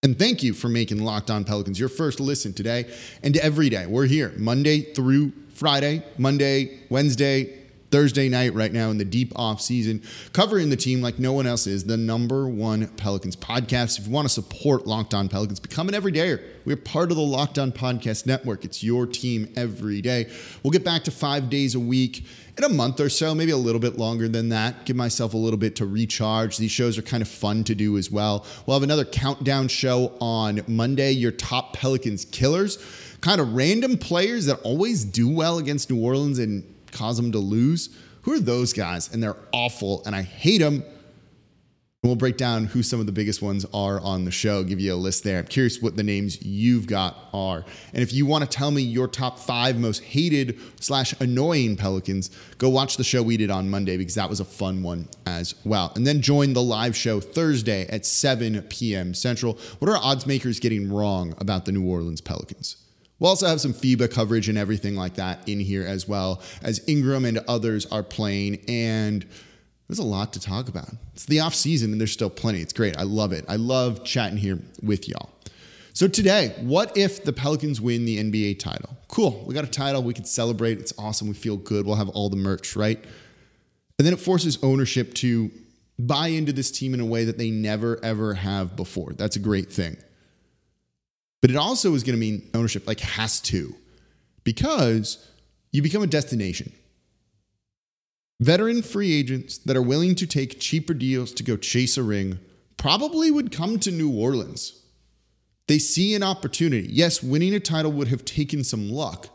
And 0.05 0.19
thank 0.19 0.43
you 0.43 0.53
for 0.53 0.69
making 0.69 0.99
Locked 1.03 1.31
On 1.31 1.45
Pelicans 1.45 1.79
your 1.79 1.89
first 1.89 2.21
listen 2.21 2.53
today 2.53 2.93
and 3.23 3.37
every 3.37 3.69
day. 3.69 3.87
We're 3.87 4.07
here 4.07 4.33
Monday 4.37 4.93
through 4.95 5.33
Friday, 5.55 6.05
Monday, 6.19 6.81
Wednesday, 6.89 7.62
Thursday 7.93 8.31
night 8.31 8.55
right 8.55 8.73
now 8.73 8.91
in 8.91 8.97
the 8.97 9.05
deep 9.05 9.33
off 9.37 9.61
season, 9.61 10.03
covering 10.33 10.71
the 10.71 10.77
team 10.77 11.03
like 11.03 11.19
no 11.19 11.35
one 11.35 11.47
else 11.47 11.67
is, 11.67 11.85
the 11.85 11.99
number 11.99 12.49
one 12.49 12.89
Pelicans 12.89 13.37
podcast. 13.37 13.99
If 13.99 14.07
you 14.07 14.13
want 14.13 14.27
to 14.27 14.33
support 14.33 14.87
Locked 14.87 15.13
On 15.13 15.29
Pelicans, 15.29 15.61
become 15.61 15.89
an 15.89 15.95
everydayer. 15.95 16.43
We're 16.65 16.77
part 16.77 17.11
of 17.11 17.19
the 17.19 17.23
Locked 17.23 17.59
On 17.59 17.71
Podcast 17.71 18.25
Network. 18.25 18.65
It's 18.65 18.83
your 18.83 19.07
team 19.07 19.53
every 19.57 20.01
day. 20.01 20.31
We'll 20.63 20.71
get 20.71 20.85
back 20.85 21.05
to 21.05 21.11
five 21.11 21.51
days 21.51 21.75
a 21.75 21.81
week 21.81 22.25
in 22.57 22.65
a 22.65 22.69
month 22.71 22.99
or 22.99 23.11
so, 23.11 23.35
maybe 23.35 23.51
a 23.51 23.57
little 23.59 23.81
bit 23.81 23.99
longer 23.99 24.27
than 24.27 24.49
that. 24.49 24.87
Give 24.87 24.97
myself 24.97 25.35
a 25.35 25.39
little 25.39 25.59
bit 25.59 25.77
to 25.77 25.87
recharge. 25.87 26.57
These 26.57 26.71
shows 26.71 26.97
are 26.97 27.03
kind 27.03 27.23
of 27.23 27.29
fun 27.29 27.63
to 27.65 27.75
do 27.75 27.99
as 27.99 28.11
well. 28.11 28.47
We'll 28.65 28.77
have 28.77 28.83
another 28.83 29.05
countdown 29.05 29.69
show 29.69 30.17
on 30.19 30.63
Monday, 30.67 31.13
your 31.13 31.33
top 31.33 31.75
Pelicans 31.75 32.25
killers. 32.25 32.79
Kind 33.21 33.41
of 33.41 33.53
random 33.53 33.99
players 33.99 34.47
that 34.47 34.61
always 34.63 35.05
do 35.05 35.29
well 35.29 35.59
against 35.59 35.91
New 35.91 36.03
Orleans 36.03 36.39
and 36.39 36.65
cause 36.93 37.17
them 37.17 37.33
to 37.33 37.39
lose. 37.39 37.89
Who 38.23 38.33
are 38.33 38.41
those 38.41 38.73
guys? 38.73 39.13
And 39.13 39.23
they're 39.23 39.37
awful, 39.53 40.03
and 40.07 40.15
I 40.15 40.23
hate 40.23 40.59
them. 40.59 40.85
And 42.05 42.11
we'll 42.11 42.17
break 42.17 42.37
down 42.37 42.65
who 42.65 42.83
some 42.83 42.99
of 42.99 43.07
the 43.07 43.13
biggest 43.13 43.43
ones 43.43 43.65
are 43.73 44.01
on 44.01 44.25
the 44.25 44.33
show, 44.33 44.65
give 44.65 44.81
you 44.81 44.93
a 44.93 44.97
list 44.97 45.23
there. 45.23 45.39
I'm 45.39 45.47
curious 45.47 45.81
what 45.81 45.95
the 45.95 46.03
names 46.03 46.43
you've 46.43 46.89
got 46.89 47.17
are. 47.33 47.65
And 47.93 48.03
if 48.03 48.13
you 48.13 48.27
want 48.27 48.43
to 48.43 48.51
tell 48.51 48.73
me 48.73 48.83
your 48.83 49.07
top 49.07 49.39
five 49.39 49.79
most 49.79 50.03
hated 50.03 50.59
slash 50.81 51.13
annoying 51.21 51.77
Pelicans, 51.77 52.31
go 52.59 52.69
watch 52.69 52.97
the 52.97 53.05
show 53.05 53.23
we 53.23 53.37
did 53.37 53.53
on 53.53 53.71
Monday 53.71 53.97
because 53.97 54.17
that 54.17 54.29
was 54.29 54.41
a 54.41 54.45
fun 54.45 54.83
one 54.83 55.09
as 55.27 55.55
well. 55.65 55.93
And 55.95 56.05
then 56.05 56.23
join 56.23 56.55
the 56.55 56.63
live 56.63 56.97
show 56.97 57.21
Thursday 57.21 57.87
at 57.87 58.05
7 58.05 58.63
p.m. 58.63 59.15
Central. 59.15 59.57
What 59.79 59.89
are 59.89 59.97
odds 59.97 60.27
makers 60.27 60.59
getting 60.59 60.93
wrong 60.93 61.37
about 61.39 61.67
the 61.67 61.73
New 61.73 61.89
Orleans 61.89 62.21
Pelicans? 62.21 62.82
We'll 63.23 63.29
also 63.29 63.47
have 63.47 63.61
some 63.61 63.73
FIBA 63.73 64.11
coverage 64.11 64.49
and 64.49 64.59
everything 64.59 64.97
like 64.97 65.15
that 65.15 65.49
in 65.49 65.61
here 65.61 65.87
as 65.87 66.09
well 66.09 66.43
as 66.61 66.83
Ingram 66.89 67.25
and 67.25 67.39
others 67.47 67.87
are 67.87 68.03
playing. 68.03 68.65
And 68.67 69.25
there's 69.87 70.01
a 70.01 70.03
lot 70.03 70.33
to 70.33 70.41
talk 70.41 70.69
about. 70.69 70.89
It's 71.13 71.27
the 71.27 71.39
off 71.39 71.55
season 71.55 71.93
and 71.93 72.01
there's 72.01 72.11
still 72.11 72.29
plenty. 72.29 72.63
It's 72.63 72.73
great. 72.73 72.99
I 72.99 73.05
love 73.05 73.31
it. 73.31 73.45
I 73.49 73.55
love 73.55 74.03
chatting 74.03 74.39
here 74.39 74.59
with 74.83 75.09
y'all. 75.09 75.31
So 75.93 76.09
today, 76.09 76.53
what 76.63 76.97
if 76.97 77.23
the 77.23 77.33
Pelicans 77.33 77.81
win 77.81 78.07
the 78.07 78.19
NBA 78.19 78.59
title? 78.59 78.97
Cool. 79.07 79.45
We 79.47 79.55
got 79.55 79.63
a 79.63 79.71
title. 79.71 80.03
We 80.03 80.15
can 80.15 80.25
celebrate. 80.25 80.81
It's 80.81 80.93
awesome. 80.99 81.29
We 81.29 81.35
feel 81.35 81.59
good. 81.59 81.87
We'll 81.87 81.95
have 81.95 82.09
all 82.09 82.29
the 82.29 82.35
merch, 82.35 82.75
right? 82.75 82.99
And 84.01 84.05
then 84.05 84.15
it 84.15 84.19
forces 84.19 84.59
ownership 84.65 85.15
to 85.15 85.49
buy 85.97 86.27
into 86.27 86.53
this 86.53 86.73
team 86.73 86.93
in 86.93 86.99
a 86.99 87.07
way 87.07 87.25
that 87.27 87.39
they 87.39 87.53
never 87.53 88.05
ever 88.05 88.35
have 88.35 88.75
before. 88.75 89.13
That's 89.13 89.37
a 89.37 89.39
great 89.39 89.73
thing. 89.73 89.97
But 91.43 91.51
it 91.51 91.57
also 91.57 91.95
is 91.95 92.03
going 92.03 92.15
to 92.15 92.21
mean 92.21 92.49
ownership 92.55 92.87
like 92.87 93.01
has 93.01 93.41
to 93.43 93.75
because 94.45 95.29
you 95.73 95.83
become 95.83 96.03
a 96.03 96.07
destination. 96.07 96.73
Veteran 98.41 98.83
free 98.83 99.13
agents 99.13 99.59
that 99.59 99.77
are 99.77 99.83
willing 99.83 100.15
to 100.15 100.27
take 100.27 100.61
cheaper 100.61 100.95
deals 100.95 101.33
to 101.33 101.43
go 101.43 101.57
chase 101.57 101.99
a 101.99 102.03
ring 102.03 102.39
probably 102.77 103.31
would 103.31 103.53
come 103.53 103.79
to 103.79 103.91
New 103.91 104.11
Orleans. 104.11 104.83
They 105.69 105.79
see 105.79 106.15
an 106.15 106.23
opportunity. 106.23 106.89
Yes, 106.91 107.23
winning 107.23 107.55
a 107.55 107.61
title 107.61 107.93
would 107.93 108.09
have 108.09 108.25
taken 108.25 108.65
some 108.65 108.91
luck, 108.91 109.29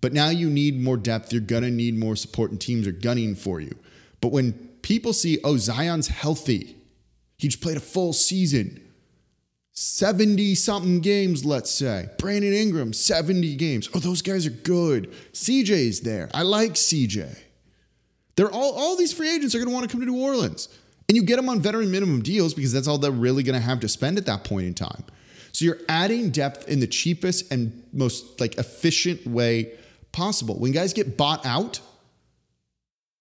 but 0.00 0.12
now 0.12 0.28
you 0.28 0.50
need 0.50 0.80
more 0.80 0.96
depth. 0.96 1.32
You're 1.32 1.40
going 1.40 1.62
to 1.62 1.70
need 1.70 1.96
more 1.96 2.16
support, 2.16 2.50
and 2.50 2.60
teams 2.60 2.86
are 2.86 2.92
gunning 2.92 3.36
for 3.36 3.60
you. 3.60 3.76
But 4.20 4.32
when 4.32 4.52
people 4.82 5.12
see, 5.12 5.38
oh, 5.44 5.56
Zion's 5.56 6.08
healthy, 6.08 6.76
he 7.36 7.46
just 7.48 7.62
played 7.62 7.76
a 7.76 7.80
full 7.80 8.12
season, 8.12 8.82
70 9.80 10.56
something 10.56 10.98
games, 10.98 11.44
let's 11.44 11.70
say. 11.70 12.08
Brandon 12.18 12.52
Ingram, 12.52 12.92
70 12.92 13.54
games. 13.54 13.88
Oh, 13.94 14.00
those 14.00 14.22
guys 14.22 14.44
are 14.44 14.50
good. 14.50 15.12
CJ's 15.32 16.00
there. 16.00 16.28
I 16.34 16.42
like 16.42 16.72
CJ. 16.72 17.38
They're 18.34 18.50
all 18.50 18.72
all 18.72 18.96
these 18.96 19.12
free 19.12 19.32
agents 19.32 19.54
are 19.54 19.58
going 19.58 19.68
to 19.68 19.72
want 19.72 19.88
to 19.88 19.92
come 19.92 20.00
to 20.00 20.10
New 20.10 20.20
Orleans. 20.20 20.68
And 21.08 21.14
you 21.14 21.22
get 21.22 21.36
them 21.36 21.48
on 21.48 21.60
veteran 21.60 21.92
minimum 21.92 22.22
deals 22.22 22.54
because 22.54 22.72
that's 22.72 22.88
all 22.88 22.98
they're 22.98 23.12
really 23.12 23.44
going 23.44 23.54
to 23.54 23.64
have 23.64 23.78
to 23.80 23.88
spend 23.88 24.18
at 24.18 24.26
that 24.26 24.42
point 24.42 24.66
in 24.66 24.74
time. 24.74 25.04
So 25.52 25.64
you're 25.64 25.78
adding 25.88 26.30
depth 26.30 26.68
in 26.68 26.80
the 26.80 26.88
cheapest 26.88 27.52
and 27.52 27.84
most 27.92 28.40
like 28.40 28.58
efficient 28.58 29.28
way 29.28 29.74
possible. 30.10 30.58
When 30.58 30.72
guys 30.72 30.92
get 30.92 31.16
bought 31.16 31.46
out 31.46 31.78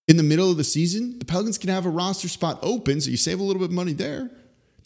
in 0.07 0.17
the 0.17 0.23
middle 0.23 0.49
of 0.49 0.57
the 0.57 0.63
season, 0.63 1.19
the 1.19 1.25
Pelicans 1.25 1.59
can 1.59 1.69
have 1.69 1.85
a 1.85 1.89
roster 1.91 2.27
spot 2.27 2.57
open 2.63 2.99
so 2.99 3.11
you 3.11 3.17
save 3.17 3.39
a 3.39 3.43
little 3.43 3.59
bit 3.59 3.69
of 3.69 3.75
money 3.75 3.93
there 3.93 4.31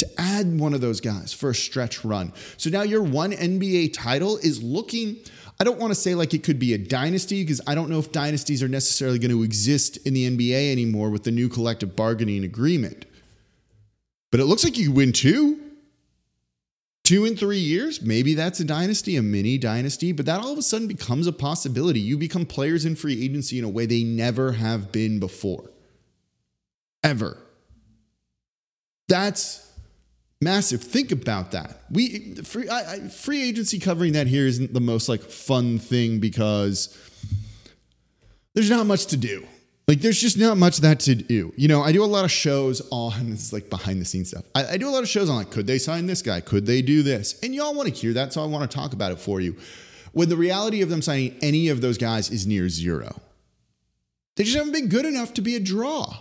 to 0.02 0.10
add 0.18 0.60
one 0.60 0.74
of 0.74 0.82
those 0.82 1.02
guys 1.02 1.34
for 1.34 1.50
a 1.50 1.56
stretch 1.56 2.04
run. 2.04 2.34
So 2.58 2.70
now 2.70 2.82
your 2.82 3.02
one 3.02 3.32
NBA 3.32 3.94
title 3.94 4.38
is 4.38 4.62
looking, 4.62 5.18
I 5.60 5.64
don't 5.64 5.80
want 5.80 5.92
to 5.92 6.00
say 6.00 6.14
like 6.14 6.34
it 6.34 6.44
could 6.44 6.60
be 6.60 6.74
a 6.74 6.78
dynasty 6.78 7.44
because 7.44 7.62
I 7.66 7.76
don't 7.76 7.90
know 7.90 8.00
if 8.00 8.12
dynasties 8.12 8.62
are 8.62 8.68
necessarily 8.68 9.20
going 9.20 9.32
to 9.32 9.44
exist 9.44 9.98
in 10.06 10.14
the 10.14 10.30
NBA 10.30 10.72
anymore 10.72 11.10
with 11.10 11.24
the 11.24 11.32
new 11.32 11.50
collective 11.50 11.96
bargaining 11.96 12.44
agreement. 12.44 13.06
But 14.32 14.40
it 14.40 14.46
looks 14.46 14.64
like 14.64 14.78
you 14.78 14.92
win 14.92 15.14
two. 15.14 15.60
Two 17.04 17.26
in 17.26 17.36
three 17.36 17.60
years, 17.60 18.02
maybe 18.02 18.36
that's 18.36 18.60
a 18.60 18.64
dynasty, 18.64 19.18
a 19.18 19.22
mini 19.22 19.58
dynasty, 19.58 20.12
but 20.14 20.26
that 20.28 20.40
all 20.40 20.54
of 20.54 20.58
a 20.58 20.62
sudden 20.62 20.88
becomes 20.88 21.28
a 21.28 21.34
possibility. 21.34 22.00
You 22.00 22.18
become 22.18 22.46
players 22.46 22.86
in 22.86 22.96
free 22.96 23.24
agency 23.24 23.60
in 23.60 23.66
a 23.66 23.70
way 23.70 23.86
they 23.86 24.04
never 24.04 24.54
have 24.54 24.92
been 24.92 25.20
before. 25.20 25.70
Ever. 27.04 27.38
That's 29.10 29.71
massive. 30.41 30.82
Think 30.82 31.12
about 31.12 31.51
that. 31.51 31.82
We 31.91 32.36
free 32.43 32.67
I, 32.67 32.93
I, 32.93 32.99
free 33.08 33.43
agency 33.43 33.80
covering 33.80 34.13
that 34.13 34.27
here 34.27 34.47
isn't 34.47 34.73
the 34.73 34.82
most 34.82 35.08
like 35.08 35.21
fun 35.21 35.80
thing 35.80 36.19
because 36.19 36.97
there's 38.54 38.69
not 38.69 38.86
much 38.86 39.06
to 39.08 39.17
do. 39.17 39.45
Like 39.88 39.99
there's 39.99 40.21
just 40.21 40.38
not 40.38 40.58
much 40.58 40.77
that 40.77 40.99
to 41.01 41.15
do. 41.15 41.54
You 41.56 41.67
know, 41.67 41.82
I 41.82 41.91
do 41.91 42.04
a 42.04 42.06
lot 42.06 42.23
of 42.23 42.32
shows 42.32 42.82
on 42.91 43.38
like 43.51 43.69
behind 43.69 44.01
the 44.01 44.06
scenes 44.06 44.30
stuff. 44.30 44.45
I, 44.56 44.65
I 44.65 44.77
do 44.77 44.88
a 44.88 44.91
lot 44.91 45.04
of 45.04 45.10
shows 45.10 45.30
on 45.30 45.36
like, 45.36 45.51
could 45.51 45.67
they 45.67 45.77
sign 45.77 46.06
this 46.06 46.21
guy? 46.21 46.39
Could 46.39 46.65
they 46.65 46.82
do 46.82 47.04
this? 47.04 47.39
And 47.41 47.54
y'all 47.54 47.73
want 47.73 47.89
to 47.89 47.93
hear 47.93 48.13
that, 48.13 48.34
so 48.34 48.41
I 48.41 48.45
want 48.45 48.69
to 48.69 48.75
talk 48.75 48.93
about 48.93 49.12
it 49.12 49.19
for 49.19 49.41
you. 49.41 49.58
When 50.13 50.30
the 50.30 50.38
reality 50.38 50.82
of 50.82 50.89
them 50.89 51.01
signing 51.01 51.38
any 51.41 51.69
of 51.69 51.82
those 51.82 51.97
guys 51.97 52.30
is 52.30 52.45
near 52.45 52.69
zero. 52.69 53.19
They 54.36 54.43
just 54.43 54.56
haven't 54.56 54.73
been 54.73 54.88
good 54.88 55.06
enough 55.06 55.34
to 55.36 55.41
be 55.41 55.56
a 55.56 55.60
draw. 55.60 56.15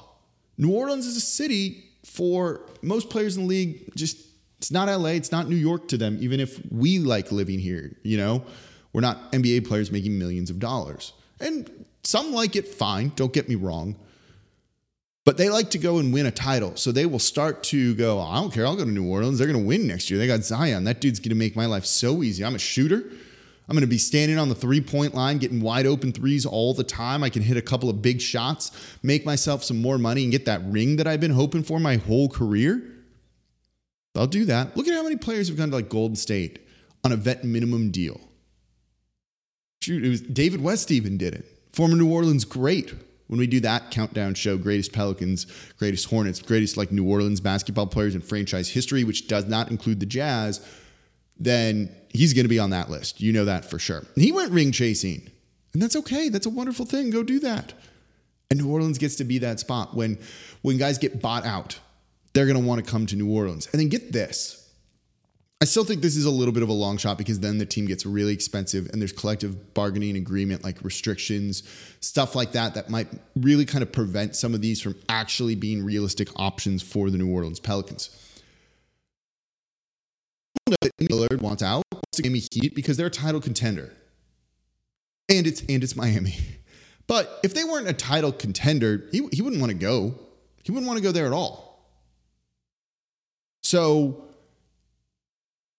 New 0.59 0.73
Orleans 0.73 1.07
is 1.07 1.17
a 1.17 1.21
city 1.21 1.90
for 2.05 2.67
most 2.83 3.11
players 3.11 3.37
in 3.37 3.43
the 3.43 3.49
league, 3.49 3.95
just 3.95 4.19
it's 4.59 4.71
not 4.71 4.89
LA, 4.89 5.11
it's 5.11 5.33
not 5.33 5.49
New 5.49 5.57
York 5.57 5.89
to 5.89 5.97
them, 5.97 6.19
even 6.21 6.41
if 6.41 6.61
we 6.71 6.99
like 6.99 7.33
living 7.33 7.59
here, 7.59 7.97
you 8.03 8.17
know? 8.17 8.45
We're 8.93 9.01
not 9.01 9.33
NBA 9.33 9.67
players 9.67 9.91
making 9.91 10.19
millions 10.19 10.51
of 10.51 10.59
dollars. 10.59 11.13
And 11.41 11.87
some 12.03 12.33
like 12.33 12.57
it 12.57 12.69
fine, 12.69 13.13
don't 13.17 13.33
get 13.33 13.49
me 13.49 13.55
wrong. 13.55 13.97
But 15.25 15.37
they 15.37 15.49
like 15.49 15.71
to 15.71 15.79
go 15.79 15.99
and 15.99 16.13
win 16.13 16.27
a 16.27 16.31
title. 16.31 16.77
So 16.77 16.93
they 16.93 17.07
will 17.07 17.19
start 17.19 17.63
to 17.65 17.95
go, 17.95 18.21
I 18.21 18.41
don't 18.41 18.53
care, 18.53 18.67
I'll 18.67 18.77
go 18.77 18.85
to 18.85 18.91
New 18.91 19.09
Orleans. 19.09 19.39
They're 19.39 19.47
going 19.47 19.61
to 19.61 19.67
win 19.67 19.87
next 19.87 20.11
year. 20.11 20.19
They 20.19 20.27
got 20.27 20.43
Zion. 20.45 20.85
That 20.85 21.01
dude's 21.01 21.21
going 21.21 21.31
to 21.31 21.37
make 21.37 21.55
my 21.55 21.67
life 21.67 21.85
so 21.85 22.23
easy. 22.23 22.45
I'm 22.45 22.55
a 22.55 22.59
shooter. 22.59 23.05
I'm 23.71 23.77
going 23.77 23.83
to 23.83 23.87
be 23.87 23.99
standing 23.99 24.37
on 24.37 24.49
the 24.49 24.55
three 24.57 24.81
point 24.81 25.15
line, 25.15 25.39
getting 25.39 25.61
wide 25.61 25.87
open 25.87 26.11
threes 26.11 26.45
all 26.45 26.75
the 26.75 26.83
time. 26.83 27.23
I 27.23 27.31
can 27.31 27.41
hit 27.41 27.57
a 27.57 27.63
couple 27.63 27.89
of 27.89 28.03
big 28.03 28.21
shots, 28.21 28.73
make 29.05 29.25
myself 29.25 29.63
some 29.63 29.81
more 29.81 29.97
money, 29.97 30.25
and 30.25 30.33
get 30.33 30.45
that 30.47 30.61
ring 30.65 30.97
that 30.97 31.07
I've 31.07 31.21
been 31.21 31.31
hoping 31.31 31.63
for 31.63 31.79
my 31.79 31.95
whole 31.95 32.29
career. 32.29 32.83
I'll 34.17 34.27
do 34.27 34.45
that. 34.47 34.77
Look 34.77 34.89
at 34.89 34.95
how 34.95 35.05
many 35.05 35.15
players 35.15 35.47
have 35.47 35.57
gone 35.57 35.71
to 35.71 35.77
like 35.77 35.89
Golden 35.89 36.17
State 36.17 36.67
on 37.05 37.13
a 37.13 37.17
vet 37.17 37.45
minimum 37.45 37.93
deal. 37.93 38.21
Shoot, 39.83 40.05
it 40.05 40.09
was 40.09 40.21
David 40.21 40.61
West 40.61 40.91
even 40.91 41.17
did 41.17 41.33
it. 41.33 41.47
Former 41.73 41.95
New 41.95 42.11
Orleans 42.11 42.45
great. 42.45 42.93
When 43.29 43.39
we 43.39 43.47
do 43.47 43.61
that 43.61 43.93
countdown 43.93 44.35
show, 44.35 44.59
greatest 44.59 44.93
Pelicans, 44.93 45.47
greatest 45.79 46.11
Hornets, 46.11 46.43
greatest 46.43 46.77
like 46.77 46.91
New 46.91 47.09
Orleans 47.09 47.41
basketball 47.41 47.87
players 47.87 48.17
in 48.17 48.21
franchise 48.21 48.69
history, 48.69 49.05
which 49.05 49.29
does 49.29 49.47
not 49.47 49.71
include 49.71 50.01
the 50.01 50.07
Jazz, 50.07 50.61
then 51.41 51.93
he's 52.11 52.35
going 52.35 52.45
to 52.45 52.49
be 52.49 52.59
on 52.59 52.71
that 52.71 52.91
list. 52.91 53.21
You 53.21 53.33
know 53.33 53.47
that 53.47 53.65
for 53.65 53.79
sure. 53.79 54.05
He 54.15 54.31
went 54.31 54.53
ring 54.53 54.71
chasing, 54.71 55.29
and 55.73 55.83
that's 55.83 55.97
okay. 55.97 56.29
That's 56.29 56.47
a 56.47 56.51
wonderful 56.51 56.87
thing. 56.87 57.11
Go 57.11 57.23
do 57.23 57.41
that. 57.41 57.73
And 58.51 58.61
New 58.61 58.71
Orleans 58.71 58.99
gets 58.99 59.17
to 59.17 59.25
be 59.25 59.39
that 59.39 59.61
spot 59.61 59.95
when 59.95 60.19
when 60.63 60.77
guys 60.77 60.99
get 60.99 61.23
bought 61.23 61.47
out, 61.47 61.79
they're 62.35 62.47
going 62.47 62.61
to 62.61 62.67
want 62.67 62.85
to 62.85 62.89
come 62.89 63.07
to 63.07 63.17
New 63.17 63.31
Orleans. 63.31 63.67
And 63.73 63.81
then 63.81 63.89
get 63.89 64.13
this. 64.13 64.57
I 65.63 65.67
still 65.67 65.85
think 65.85 66.01
this 66.01 66.17
is 66.17 66.25
a 66.25 66.31
little 66.31 66.55
bit 66.55 66.63
of 66.63 66.71
a 66.71 66.75
long 66.75 66.97
shot 66.97 67.19
because 67.19 67.41
then 67.41 67.59
the 67.59 67.67
team 67.67 67.85
gets 67.85 68.07
really 68.07 68.33
expensive 68.33 68.89
and 68.91 69.01
there's 69.01 69.13
collective 69.13 69.75
bargaining 69.75 70.17
agreement 70.17 70.65
like 70.65 70.83
restrictions, 70.83 71.63
stuff 72.01 72.35
like 72.35 72.53
that 72.53 72.75
that 72.75 72.89
might 72.89 73.09
really 73.37 73.67
kind 73.67 73.83
of 73.83 73.93
prevent 73.93 74.35
some 74.35 74.55
of 74.55 74.63
these 74.63 74.81
from 74.81 74.95
actually 75.11 75.55
being 75.55 75.85
realistic 75.85 76.29
options 76.37 76.83
for 76.83 77.11
the 77.11 77.19
New 77.19 77.31
Orleans 77.31 77.61
Pelicans. 77.61 78.09
Lillard 81.01 81.41
wants 81.41 81.63
out, 81.63 81.85
wants 81.93 82.17
to 82.17 82.23
Miami 82.23 82.43
Heat 82.51 82.75
because 82.75 82.97
they're 82.97 83.07
a 83.07 83.11
title 83.11 83.41
contender. 83.41 83.93
And 85.29 85.47
it's 85.47 85.61
and 85.69 85.83
it's 85.83 85.97
Miami. 85.97 86.35
But 87.07 87.41
if 87.43 87.55
they 87.55 87.65
weren't 87.65 87.89
a 87.89 87.93
title 87.93 88.31
contender, 88.31 89.09
he, 89.11 89.27
he 89.33 89.43
wouldn't 89.43 89.61
want 89.61 89.73
to 89.73 89.77
go. 89.77 90.15
He 90.63 90.71
wouldn't 90.71 90.87
want 90.87 90.97
to 90.99 91.03
go 91.03 91.11
there 91.11 91.27
at 91.27 91.33
all. 91.33 91.85
So 93.65 94.27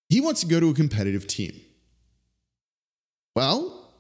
he 0.10 0.20
wants 0.20 0.42
to 0.42 0.48
go 0.48 0.60
to 0.60 0.70
a 0.72 0.74
competitive 0.74 1.28
team. 1.28 1.62
Well, 3.34 3.94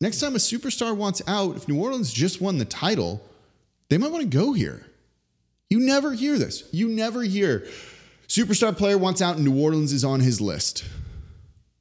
next 0.00 0.20
time 0.20 0.34
a 0.34 0.38
superstar 0.38 0.96
wants 0.96 1.20
out, 1.26 1.56
if 1.56 1.68
New 1.68 1.78
Orleans 1.78 2.10
just 2.10 2.40
won 2.40 2.56
the 2.56 2.64
title, 2.64 3.20
they 3.90 3.98
might 3.98 4.10
want 4.10 4.22
to 4.22 4.38
go 4.38 4.54
here. 4.54 4.86
You 5.68 5.80
never 5.80 6.14
hear 6.14 6.38
this. 6.38 6.64
You 6.72 6.88
never 6.88 7.22
hear 7.22 7.66
superstar 8.28 8.76
player 8.76 8.98
wants 8.98 9.22
out 9.22 9.36
and 9.36 9.44
New 9.44 9.60
Orleans 9.60 9.92
is 9.92 10.04
on 10.04 10.20
his 10.20 10.40
list. 10.40 10.84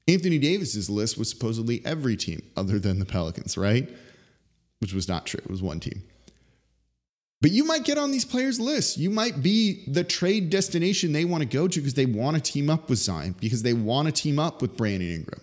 Anthony 0.08 0.38
Davis's 0.38 0.90
list 0.90 1.18
was 1.18 1.30
supposedly 1.30 1.82
every 1.86 2.16
team 2.16 2.44
other 2.56 2.80
than 2.80 3.00
the 3.00 3.06
Pelicans, 3.06 3.58
right? 3.58 3.90
Which 4.80 4.94
was 4.94 5.08
not 5.08 5.26
true. 5.26 5.42
It 5.44 5.50
was 5.50 5.64
one 5.64 5.80
team. 5.80 6.04
But 7.42 7.52
you 7.52 7.64
might 7.64 7.84
get 7.84 7.98
on 7.98 8.12
these 8.12 8.26
players' 8.26 8.60
lists. 8.60 8.98
You 8.98 9.10
might 9.10 9.44
be 9.44 9.84
the 9.88 10.04
trade 10.04 10.50
destination 10.50 11.12
they 11.12 11.26
want 11.26 11.44
to 11.44 11.50
go 11.50 11.68
to 11.68 11.80
because 11.80 11.94
they 11.94 12.06
want 12.06 12.36
to 12.38 12.42
team 12.42 12.70
up 12.70 12.90
with 12.90 13.00
Zion, 13.00 13.36
because 13.40 13.62
they 13.62 13.74
want 13.74 14.08
to 14.08 14.12
team 14.12 14.40
up 14.40 14.62
with 14.62 14.78
Brandon 14.78 15.12
Ingram. 15.12 15.42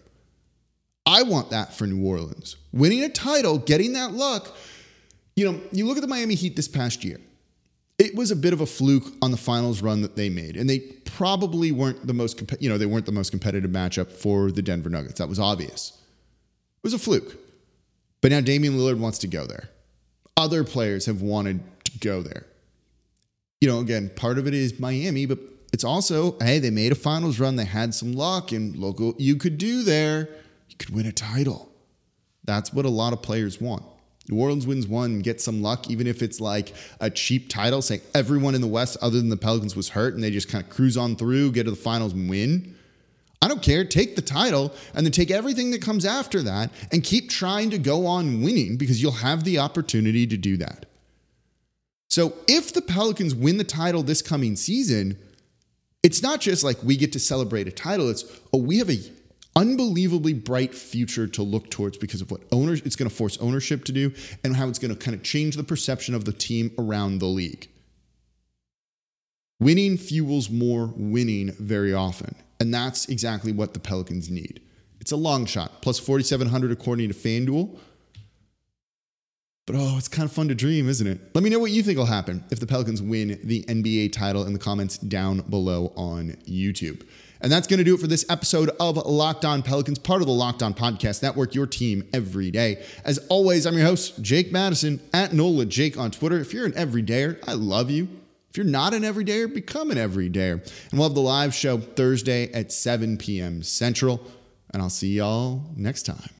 I 1.04 1.22
want 1.22 1.50
that 1.50 1.74
for 1.74 1.86
New 1.86 2.06
Orleans. 2.06 2.56
Winning 2.72 3.02
a 3.02 3.08
title, 3.08 3.58
getting 3.58 3.92
that 3.92 4.12
luck. 4.12 4.56
You 5.36 5.50
know, 5.50 5.60
you 5.70 5.86
look 5.86 5.96
at 5.96 6.00
the 6.00 6.08
Miami 6.08 6.34
Heat 6.34 6.56
this 6.56 6.68
past 6.68 7.04
year. 7.04 7.18
It 8.02 8.16
was 8.16 8.32
a 8.32 8.36
bit 8.36 8.52
of 8.52 8.60
a 8.60 8.66
fluke 8.66 9.04
on 9.22 9.30
the 9.30 9.36
finals 9.36 9.80
run 9.80 10.02
that 10.02 10.16
they 10.16 10.28
made, 10.28 10.56
and 10.56 10.68
they 10.68 10.80
probably 10.80 11.70
weren't 11.70 12.04
the 12.04 12.12
most, 12.12 12.42
you 12.58 12.68
know, 12.68 12.76
they 12.76 12.84
weren't 12.84 13.06
the 13.06 13.12
most 13.12 13.30
competitive 13.30 13.70
matchup 13.70 14.10
for 14.10 14.50
the 14.50 14.60
Denver 14.60 14.90
Nuggets. 14.90 15.20
That 15.20 15.28
was 15.28 15.38
obvious. 15.38 15.92
It 15.92 16.82
was 16.82 16.94
a 16.94 16.98
fluke. 16.98 17.38
But 18.20 18.32
now 18.32 18.40
Damian 18.40 18.76
Lillard 18.76 18.98
wants 18.98 19.18
to 19.18 19.28
go 19.28 19.46
there. 19.46 19.70
Other 20.36 20.64
players 20.64 21.06
have 21.06 21.22
wanted 21.22 21.60
to 21.84 21.98
go 22.00 22.22
there. 22.22 22.44
You 23.60 23.68
know, 23.68 23.78
again, 23.78 24.10
part 24.16 24.36
of 24.36 24.48
it 24.48 24.54
is 24.54 24.80
Miami, 24.80 25.24
but 25.26 25.38
it's 25.72 25.84
also, 25.84 26.36
hey, 26.40 26.58
they 26.58 26.70
made 26.70 26.90
a 26.90 26.96
finals 26.96 27.38
run. 27.38 27.54
They 27.54 27.66
had 27.66 27.94
some 27.94 28.14
luck, 28.14 28.50
and 28.50 28.74
local, 28.74 29.14
you 29.16 29.36
could 29.36 29.58
do 29.58 29.84
there. 29.84 30.28
You 30.68 30.76
could 30.76 30.90
win 30.90 31.06
a 31.06 31.12
title. 31.12 31.70
That's 32.42 32.72
what 32.72 32.84
a 32.84 32.88
lot 32.88 33.12
of 33.12 33.22
players 33.22 33.60
want. 33.60 33.84
New 34.28 34.38
Orleans 34.38 34.66
wins 34.66 34.86
one, 34.86 35.20
get 35.20 35.40
some 35.40 35.62
luck, 35.62 35.90
even 35.90 36.06
if 36.06 36.22
it's 36.22 36.40
like 36.40 36.72
a 37.00 37.10
cheap 37.10 37.48
title, 37.48 37.82
saying 37.82 38.02
everyone 38.14 38.54
in 38.54 38.60
the 38.60 38.68
West 38.68 38.96
other 39.02 39.18
than 39.18 39.28
the 39.28 39.36
Pelicans 39.36 39.74
was 39.74 39.90
hurt 39.90 40.14
and 40.14 40.22
they 40.22 40.30
just 40.30 40.48
kind 40.48 40.62
of 40.62 40.70
cruise 40.70 40.96
on 40.96 41.16
through, 41.16 41.52
get 41.52 41.64
to 41.64 41.70
the 41.70 41.76
finals 41.76 42.12
and 42.12 42.30
win. 42.30 42.76
I 43.42 43.48
don't 43.48 43.62
care. 43.62 43.84
Take 43.84 44.14
the 44.14 44.22
title 44.22 44.72
and 44.94 45.04
then 45.04 45.12
take 45.12 45.32
everything 45.32 45.72
that 45.72 45.82
comes 45.82 46.04
after 46.04 46.42
that 46.42 46.70
and 46.92 47.02
keep 47.02 47.28
trying 47.28 47.70
to 47.70 47.78
go 47.78 48.06
on 48.06 48.42
winning 48.42 48.76
because 48.76 49.02
you'll 49.02 49.10
have 49.10 49.42
the 49.42 49.58
opportunity 49.58 50.28
to 50.28 50.36
do 50.36 50.56
that. 50.58 50.86
So 52.08 52.34
if 52.46 52.72
the 52.72 52.82
Pelicans 52.82 53.34
win 53.34 53.56
the 53.56 53.64
title 53.64 54.04
this 54.04 54.22
coming 54.22 54.54
season, 54.54 55.18
it's 56.04 56.22
not 56.22 56.40
just 56.40 56.62
like 56.62 56.76
we 56.84 56.96
get 56.96 57.12
to 57.14 57.18
celebrate 57.18 57.66
a 57.66 57.72
title. 57.72 58.10
It's 58.10 58.24
oh, 58.52 58.58
we 58.58 58.78
have 58.78 58.90
a 58.90 58.98
unbelievably 59.56 60.34
bright 60.34 60.74
future 60.74 61.26
to 61.26 61.42
look 61.42 61.70
towards 61.70 61.98
because 61.98 62.20
of 62.20 62.30
what 62.30 62.42
owners 62.52 62.80
it's 62.82 62.96
going 62.96 63.08
to 63.08 63.14
force 63.14 63.36
ownership 63.38 63.84
to 63.84 63.92
do 63.92 64.12
and 64.44 64.56
how 64.56 64.68
it's 64.68 64.78
going 64.78 64.94
to 64.94 64.98
kind 64.98 65.14
of 65.14 65.22
change 65.22 65.56
the 65.56 65.64
perception 65.64 66.14
of 66.14 66.24
the 66.24 66.32
team 66.32 66.70
around 66.78 67.18
the 67.18 67.26
league. 67.26 67.68
Winning 69.60 69.96
fuels 69.96 70.50
more 70.50 70.92
winning 70.96 71.52
very 71.52 71.94
often. 71.94 72.34
And 72.58 72.72
that's 72.72 73.08
exactly 73.08 73.52
what 73.52 73.74
the 73.74 73.80
Pelicans 73.80 74.30
need. 74.30 74.60
It's 75.00 75.12
a 75.12 75.16
long 75.16 75.46
shot, 75.46 75.82
plus 75.82 75.98
4,700 75.98 76.70
according 76.70 77.08
to 77.08 77.14
FanDuel. 77.14 77.76
But 79.66 79.76
oh, 79.76 79.96
it's 79.96 80.08
kind 80.08 80.28
of 80.28 80.32
fun 80.32 80.48
to 80.48 80.54
dream, 80.54 80.88
isn't 80.88 81.06
it? 81.06 81.20
Let 81.34 81.44
me 81.44 81.50
know 81.50 81.60
what 81.60 81.70
you 81.70 81.82
think 81.82 81.98
will 81.98 82.06
happen 82.06 82.44
if 82.50 82.58
the 82.58 82.66
Pelicans 82.66 83.00
win 83.00 83.40
the 83.44 83.62
NBA 83.64 84.12
title 84.12 84.44
in 84.44 84.52
the 84.52 84.58
comments 84.58 84.98
down 84.98 85.40
below 85.42 85.92
on 85.96 86.36
YouTube. 86.48 87.06
And 87.42 87.50
that's 87.50 87.66
going 87.66 87.78
to 87.78 87.84
do 87.84 87.94
it 87.96 88.00
for 88.00 88.06
this 88.06 88.24
episode 88.30 88.70
of 88.78 88.96
Locked 88.96 89.44
On 89.44 89.62
Pelicans, 89.62 89.98
part 89.98 90.22
of 90.22 90.28
the 90.28 90.32
Locked 90.32 90.62
On 90.62 90.72
Podcast 90.72 91.22
Network, 91.24 91.54
your 91.54 91.66
team 91.66 92.08
every 92.14 92.52
day. 92.52 92.84
As 93.04 93.18
always, 93.28 93.66
I'm 93.66 93.76
your 93.76 93.86
host, 93.86 94.22
Jake 94.22 94.52
Madison, 94.52 95.00
at 95.12 95.32
NOLA 95.32 95.66
Jake 95.66 95.98
on 95.98 96.12
Twitter. 96.12 96.38
If 96.38 96.54
you're 96.54 96.66
an 96.66 96.72
everydayer, 96.72 97.42
I 97.48 97.54
love 97.54 97.90
you. 97.90 98.08
If 98.50 98.56
you're 98.56 98.66
not 98.66 98.94
an 98.94 99.02
everydayer, 99.02 99.52
become 99.52 99.90
an 99.90 99.98
everydayer. 99.98 100.52
And 100.90 100.98
we'll 101.00 101.08
have 101.08 101.14
the 101.14 101.20
live 101.20 101.52
show 101.52 101.78
Thursday 101.78 102.52
at 102.52 102.70
7 102.70 103.18
p.m. 103.18 103.62
Central. 103.62 104.24
And 104.72 104.80
I'll 104.80 104.90
see 104.90 105.14
y'all 105.14 105.64
next 105.76 106.04
time. 106.04 106.30